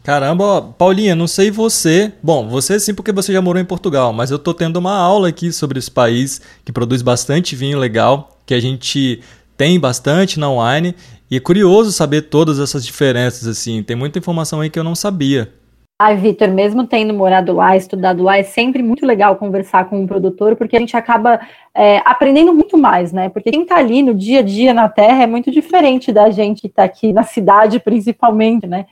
Caramba, 0.02 0.62
Paulinha, 0.78 1.14
não 1.14 1.26
sei 1.26 1.50
você. 1.50 2.12
Bom, 2.22 2.48
você 2.48 2.80
sim, 2.80 2.94
porque 2.94 3.12
você 3.12 3.32
já 3.32 3.42
morou 3.42 3.60
em 3.60 3.66
Portugal, 3.66 4.12
mas 4.12 4.30
eu 4.30 4.38
tô 4.38 4.54
tendo 4.54 4.78
uma 4.78 4.96
aula 4.96 5.28
aqui 5.28 5.52
sobre 5.52 5.78
esse 5.78 5.90
país 5.90 6.40
que 6.64 6.72
produz 6.72 7.02
bastante 7.02 7.54
vinho 7.54 7.78
legal, 7.78 8.38
que 8.46 8.54
a 8.54 8.60
gente 8.60 9.20
tem 9.58 9.78
bastante 9.78 10.40
na 10.40 10.48
wine, 10.50 10.94
e 11.30 11.36
é 11.36 11.40
curioso 11.40 11.92
saber 11.92 12.22
todas 12.22 12.58
essas 12.58 12.84
diferenças, 12.84 13.46
assim. 13.46 13.82
Tem 13.82 13.94
muita 13.94 14.18
informação 14.18 14.60
aí 14.60 14.70
que 14.70 14.78
eu 14.78 14.84
não 14.84 14.94
sabia. 14.94 15.52
Ai, 16.00 16.16
Vitor, 16.16 16.48
mesmo 16.48 16.86
tendo 16.86 17.12
morado 17.12 17.52
lá, 17.52 17.76
estudado 17.76 18.22
lá, 18.22 18.38
é 18.38 18.42
sempre 18.42 18.82
muito 18.82 19.04
legal 19.04 19.36
conversar 19.36 19.84
com 19.84 20.00
um 20.00 20.06
produtor, 20.06 20.56
porque 20.56 20.78
a 20.78 20.80
gente 20.80 20.96
acaba 20.96 21.38
é, 21.74 21.98
aprendendo 22.06 22.54
muito 22.54 22.78
mais, 22.78 23.12
né? 23.12 23.28
Porque 23.28 23.50
quem 23.50 23.66
tá 23.66 23.76
ali 23.76 24.02
no 24.02 24.14
dia 24.14 24.38
a 24.38 24.42
dia 24.42 24.72
na 24.72 24.88
terra 24.88 25.24
é 25.24 25.26
muito 25.26 25.50
diferente 25.50 26.10
da 26.10 26.30
gente 26.30 26.62
que 26.62 26.70
tá 26.70 26.84
aqui 26.84 27.12
na 27.12 27.22
cidade, 27.22 27.78
principalmente, 27.78 28.66
né? 28.66 28.86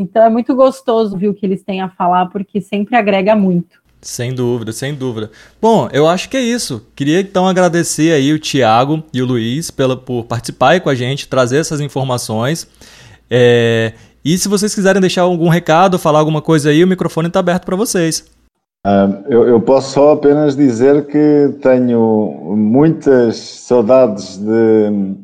Então 0.00 0.22
é 0.24 0.30
muito 0.30 0.54
gostoso 0.54 1.16
ver 1.16 1.28
o 1.28 1.34
que 1.34 1.44
eles 1.44 1.62
têm 1.62 1.82
a 1.82 1.90
falar, 1.90 2.26
porque 2.26 2.60
sempre 2.60 2.96
agrega 2.96 3.36
muito. 3.36 3.78
Sem 4.00 4.34
dúvida, 4.34 4.72
sem 4.72 4.94
dúvida. 4.94 5.30
Bom, 5.60 5.88
eu 5.92 6.08
acho 6.08 6.30
que 6.30 6.36
é 6.38 6.40
isso. 6.40 6.86
Queria 6.96 7.20
então 7.20 7.46
agradecer 7.46 8.12
aí 8.12 8.32
o 8.32 8.38
Tiago 8.38 9.04
e 9.12 9.20
o 9.20 9.26
Luiz 9.26 9.70
pela, 9.70 9.94
por 9.94 10.24
participar 10.24 10.70
aí 10.70 10.80
com 10.80 10.88
a 10.88 10.94
gente, 10.94 11.28
trazer 11.28 11.58
essas 11.58 11.82
informações. 11.82 12.66
É, 13.30 13.92
e 14.24 14.38
se 14.38 14.48
vocês 14.48 14.74
quiserem 14.74 15.02
deixar 15.02 15.22
algum 15.22 15.50
recado, 15.50 15.98
falar 15.98 16.18
alguma 16.18 16.40
coisa 16.40 16.70
aí, 16.70 16.82
o 16.82 16.88
microfone 16.88 17.28
está 17.28 17.40
aberto 17.40 17.66
para 17.66 17.76
vocês. 17.76 18.24
Uh, 18.86 19.22
eu, 19.28 19.46
eu, 19.46 19.60
posso 19.60 19.92
só 19.92 20.12
apenas 20.12 20.56
dizer 20.56 21.06
que 21.06 21.58
tenho 21.60 22.54
muitas 22.56 23.36
saudades 23.36 24.38
de 24.38 25.14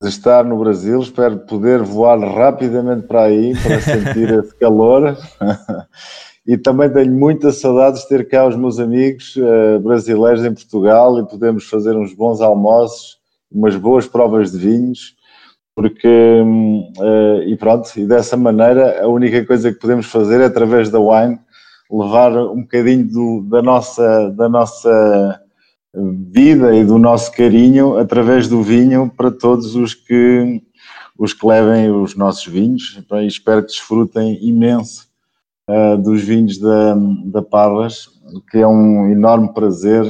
de 0.00 0.08
estar 0.08 0.44
no 0.44 0.56
Brasil, 0.56 1.00
espero 1.00 1.38
poder 1.40 1.82
voar 1.82 2.20
rapidamente 2.20 3.06
para 3.08 3.22
aí 3.22 3.52
para 3.60 3.80
sentir 3.80 4.30
esse 4.32 4.54
calor. 4.54 5.16
e 6.46 6.56
também 6.56 6.88
tenho 6.88 7.12
muitas 7.12 7.60
saudades 7.60 8.02
de 8.02 8.08
ter 8.08 8.28
cá 8.28 8.46
os 8.46 8.54
meus 8.54 8.78
amigos 8.78 9.34
uh, 9.36 9.80
brasileiros 9.80 10.44
em 10.44 10.54
Portugal 10.54 11.18
e 11.18 11.26
podemos 11.26 11.68
fazer 11.68 11.96
uns 11.96 12.14
bons 12.14 12.40
almoços, 12.40 13.18
umas 13.50 13.74
boas 13.74 14.06
provas 14.06 14.52
de 14.52 14.58
vinhos, 14.58 15.16
porque 15.74 16.08
uh, 16.08 17.42
e 17.42 17.56
pronto, 17.56 17.90
e 17.96 18.06
dessa 18.06 18.36
maneira 18.36 19.02
a 19.02 19.08
única 19.08 19.44
coisa 19.44 19.72
que 19.72 19.80
podemos 19.80 20.06
fazer 20.06 20.40
é 20.40 20.44
através 20.44 20.90
da 20.90 21.00
wine 21.00 21.40
levar 21.90 22.36
um 22.36 22.60
bocadinho 22.60 23.04
do, 23.04 23.42
da 23.50 23.62
nossa 23.62 24.30
da 24.30 24.48
nossa 24.48 25.40
vida 26.32 26.74
e 26.74 26.84
do 26.84 26.98
nosso 26.98 27.32
carinho 27.32 27.98
através 27.98 28.48
do 28.48 28.62
vinho 28.62 29.10
para 29.16 29.30
todos 29.30 29.74
os 29.74 29.94
que 29.94 30.62
os 31.18 31.32
que 31.32 31.44
levem 31.44 31.90
os 31.90 32.14
nossos 32.14 32.46
vinhos 32.46 32.96
e 33.12 33.26
espero 33.26 33.62
que 33.62 33.72
desfrutem 33.72 34.38
imenso 34.40 35.08
uh, 35.68 35.98
dos 35.98 36.22
vinhos 36.22 36.58
da, 36.58 36.94
da 37.24 37.42
Parras, 37.42 38.08
que 38.50 38.58
é 38.58 38.66
um 38.66 39.10
enorme 39.10 39.52
prazer 39.52 40.04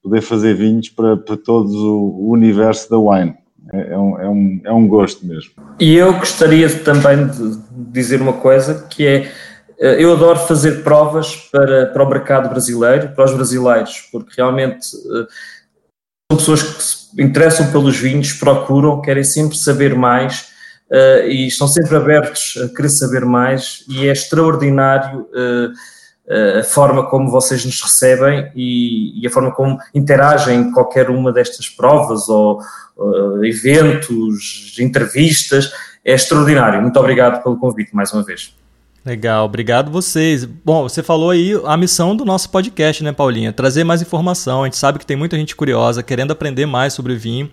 poder 0.00 0.20
fazer 0.20 0.54
vinhos 0.54 0.88
para, 0.88 1.16
para 1.16 1.36
todo 1.36 1.68
o 1.74 2.30
universo 2.30 2.88
da 2.88 2.96
wine. 2.96 3.34
É, 3.72 3.94
é, 3.94 3.98
um, 3.98 4.20
é, 4.20 4.28
um, 4.28 4.60
é 4.66 4.72
um 4.72 4.86
gosto 4.86 5.26
mesmo. 5.26 5.50
E 5.80 5.96
eu 5.96 6.12
gostaria 6.12 6.70
também 6.70 7.26
de 7.26 7.58
dizer 7.90 8.22
uma 8.22 8.34
coisa 8.34 8.86
que 8.88 9.04
é 9.04 9.32
eu 9.78 10.12
adoro 10.12 10.38
fazer 10.40 10.82
provas 10.82 11.36
para, 11.52 11.86
para 11.86 12.02
o 12.02 12.08
mercado 12.08 12.48
brasileiro, 12.48 13.10
para 13.10 13.24
os 13.24 13.34
brasileiros, 13.34 14.08
porque 14.10 14.32
realmente 14.36 14.86
eh, 14.96 15.26
são 16.30 16.38
pessoas 16.38 16.62
que 16.62 16.82
se 16.82 17.22
interessam 17.22 17.70
pelos 17.70 17.96
vinhos, 17.96 18.32
procuram, 18.32 19.00
querem 19.02 19.22
sempre 19.22 19.56
saber 19.56 19.94
mais 19.94 20.48
uh, 20.90 21.26
e 21.28 21.46
estão 21.46 21.68
sempre 21.68 21.94
abertos 21.94 22.58
a 22.64 22.74
querer 22.74 22.88
saber 22.88 23.24
mais 23.24 23.84
e 23.88 24.08
é 24.08 24.12
extraordinário 24.12 25.28
a 26.58 26.64
forma 26.64 27.08
como 27.08 27.30
vocês 27.30 27.64
nos 27.64 27.80
recebem 27.80 28.50
e, 28.56 29.22
e, 29.22 29.26
a 29.28 29.30
forma 29.30 29.54
como 29.54 29.78
interagem 29.94 30.58
em 30.58 30.72
qualquer 30.72 31.08
uma 31.08 31.32
destas 31.32 31.68
provas 31.68 32.28
ou 32.28 32.60
eventos, 33.44 34.74
entrevistas, 34.80 35.70
é 36.04 36.14
extraordinário. 36.14 36.82
Muito 36.82 36.98
obrigado 36.98 37.40
pelo 37.44 37.56
convite 37.56 37.94
mais 37.94 38.12
uma 38.12 38.24
vez. 38.24 38.52
Legal, 39.06 39.44
obrigado 39.44 39.88
vocês. 39.88 40.44
Bom, 40.44 40.82
você 40.82 41.00
falou 41.00 41.30
aí 41.30 41.52
a 41.64 41.76
missão 41.76 42.16
do 42.16 42.24
nosso 42.24 42.50
podcast, 42.50 43.04
né, 43.04 43.12
Paulinha? 43.12 43.52
Trazer 43.52 43.84
mais 43.84 44.02
informação. 44.02 44.62
A 44.62 44.66
gente 44.66 44.76
sabe 44.76 44.98
que 44.98 45.06
tem 45.06 45.16
muita 45.16 45.36
gente 45.36 45.54
curiosa, 45.54 46.02
querendo 46.02 46.32
aprender 46.32 46.66
mais 46.66 46.92
sobre 46.92 47.14
vinho. 47.14 47.48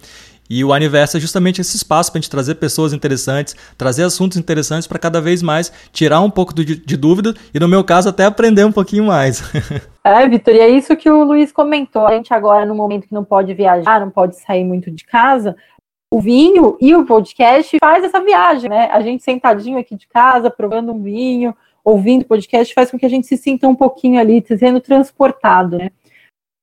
E 0.50 0.64
o 0.64 0.74
Aniverso 0.74 1.16
é 1.16 1.20
justamente 1.20 1.62
esse 1.62 1.78
espaço 1.78 2.12
para 2.12 2.18
a 2.18 2.22
gente 2.22 2.30
trazer 2.32 2.56
pessoas 2.56 2.92
interessantes, 2.92 3.56
trazer 3.78 4.04
assuntos 4.04 4.36
interessantes 4.36 4.88
para 4.88 4.98
cada 4.98 5.22
vez 5.22 5.44
mais 5.44 5.72
tirar 5.92 6.22
um 6.22 6.30
pouco 6.30 6.56
de, 6.56 6.76
de, 6.76 6.98
dúvida 6.98 7.36
e, 7.54 7.60
no 7.60 7.68
meu 7.68 7.84
caso, 7.84 8.10
até 8.10 8.26
aprender 8.26 8.66
um 8.66 8.72
pouquinho 8.72 9.06
mais. 9.06 9.44
é, 10.04 10.28
Vitor, 10.28 10.56
e 10.56 10.60
é 10.60 10.70
isso 10.70 10.96
que 10.96 11.10
o 11.10 11.24
Luiz 11.24 11.52
comentou. 11.52 12.08
A 12.08 12.16
gente 12.16 12.34
agora, 12.34 12.66
no 12.66 12.74
momento 12.74 13.08
que 13.08 13.14
não 13.14 13.24
pode 13.24 13.54
viajar, 13.54 14.00
não 14.00 14.10
pode 14.10 14.40
sair 14.40 14.66
muito 14.66 14.90
de 14.90 15.06
casa, 15.06 15.56
o 16.14 16.22
vinho 16.22 16.78
e 16.80 16.94
o 16.94 17.04
podcast 17.08 17.76
faz 17.80 18.04
essa 18.04 18.24
viagem, 18.24 18.70
né? 18.70 18.88
A 18.92 19.02
gente 19.02 19.24
sentadinho 19.24 19.80
aqui 19.80 19.96
de 19.96 20.08
casa, 20.08 20.48
provando 20.48 20.92
um 20.94 21.02
vinho, 21.02 21.56
ouvindo 21.84 22.24
podcast, 22.24 22.72
faz 22.72 22.92
com 22.92 23.00
que 23.00 23.06
a 23.08 23.10
gente 23.10 23.26
se 23.26 23.36
sinta 23.36 23.68
um 23.68 23.74
pouquinho 23.74 24.20
ali, 24.20 24.46
sendo 24.60 24.80
transportado, 24.80 25.80
né? 25.80 25.90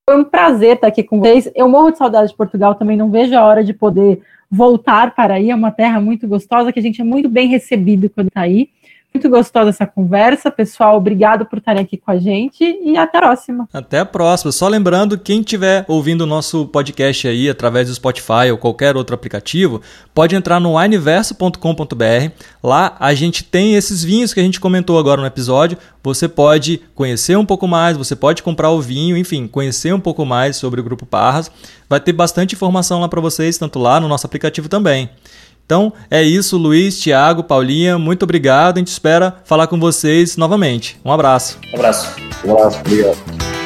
Foi 0.09 0.21
um 0.21 0.23
prazer 0.23 0.77
estar 0.77 0.87
aqui 0.87 1.03
com 1.03 1.19
vocês. 1.19 1.51
Eu 1.53 1.69
morro 1.69 1.91
de 1.91 1.99
saudade 1.99 2.31
de 2.31 2.37
Portugal, 2.37 2.77
também 2.77 2.97
não 2.97 3.11
vejo 3.11 3.37
a 3.37 3.45
hora 3.45 3.65
de 3.65 3.75
poder 3.75 4.23
voltar 4.49 5.17
para 5.17 5.35
aí. 5.35 5.51
É 5.51 5.55
uma 5.55 5.73
terra 5.73 6.01
muito 6.01 6.29
gostosa, 6.29 6.73
que 6.73 6.79
a 6.79 6.83
gente 6.83 7.01
é 7.01 7.05
muito 7.05 7.29
bem 7.29 7.49
recebido 7.49 8.09
quando 8.09 8.29
está 8.29 8.43
aí. 8.43 8.71
Muito 9.13 9.29
gostosa 9.29 9.71
essa 9.71 9.87
conversa, 9.87 10.53
pessoal. 10.53 10.97
Obrigado 10.97 11.45
por 11.45 11.59
estarem 11.59 11.83
aqui 11.83 11.97
com 11.97 12.13
a 12.13 12.19
gente 12.19 12.63
e 12.63 12.97
até 12.97 13.19
a 13.19 13.21
próxima. 13.21 13.69
Até 13.73 13.99
a 13.99 14.05
próxima. 14.05 14.53
Só 14.53 14.69
lembrando, 14.69 15.19
quem 15.19 15.41
estiver 15.41 15.85
ouvindo 15.89 16.21
o 16.21 16.27
nosso 16.27 16.67
podcast 16.67 17.27
aí 17.27 17.51
através 17.51 17.89
do 17.89 17.95
Spotify 17.95 18.53
ou 18.53 18.57
qualquer 18.57 18.97
outro 18.97 19.13
aplicativo, 19.13 19.83
pode 20.15 20.37
entrar 20.37 20.61
no 20.61 20.77
wineverso.com.br. 20.77 22.31
Lá 22.63 22.97
a 23.01 23.13
gente 23.13 23.43
tem 23.43 23.75
esses 23.75 24.05
vinhos 24.05 24.33
que 24.33 24.39
a 24.39 24.45
gente 24.45 24.61
comentou 24.61 24.97
agora 24.97 25.21
no 25.21 25.27
episódio. 25.27 25.77
Você 26.05 26.29
pode 26.29 26.81
conhecer 26.95 27.37
um 27.37 27.45
pouco 27.45 27.67
mais, 27.67 27.97
você 27.97 28.15
pode 28.15 28.45
comprar 28.45 28.71
o 28.71 28.81
vinho, 28.81 29.17
enfim, 29.17 29.49
conhecer 29.49 29.93
um 29.93 30.01
pouco 30.01 30.25
mais 30.25 30.57
sobre 30.57 30.81
o 30.81 30.85
Grupo 30.85 31.05
Parras. 31.05 31.51
Vai 31.89 31.99
ter 31.99 32.13
bastante 32.13 32.55
informação 32.55 33.01
lá 33.01 33.09
para 33.09 33.21
vocês, 33.21 33.59
tanto 33.59 33.81
lá 33.81 33.99
no 33.99 34.07
nosso 34.07 34.25
aplicativo 34.25 34.69
também. 34.69 35.11
Então 35.71 35.93
é 36.11 36.21
isso, 36.21 36.57
Luiz, 36.57 36.99
Tiago, 36.99 37.45
Paulinha, 37.45 37.97
muito 37.97 38.25
obrigado. 38.25 38.79
A 38.79 38.81
gente 38.81 38.89
espera 38.89 39.37
falar 39.45 39.69
com 39.69 39.79
vocês 39.79 40.37
novamente. 40.37 40.99
Um 41.05 41.13
abraço. 41.13 41.61
Um 41.73 41.77
abraço. 41.77 42.13
Um 42.45 42.53
abraço, 42.55 42.81
obrigado. 42.81 43.60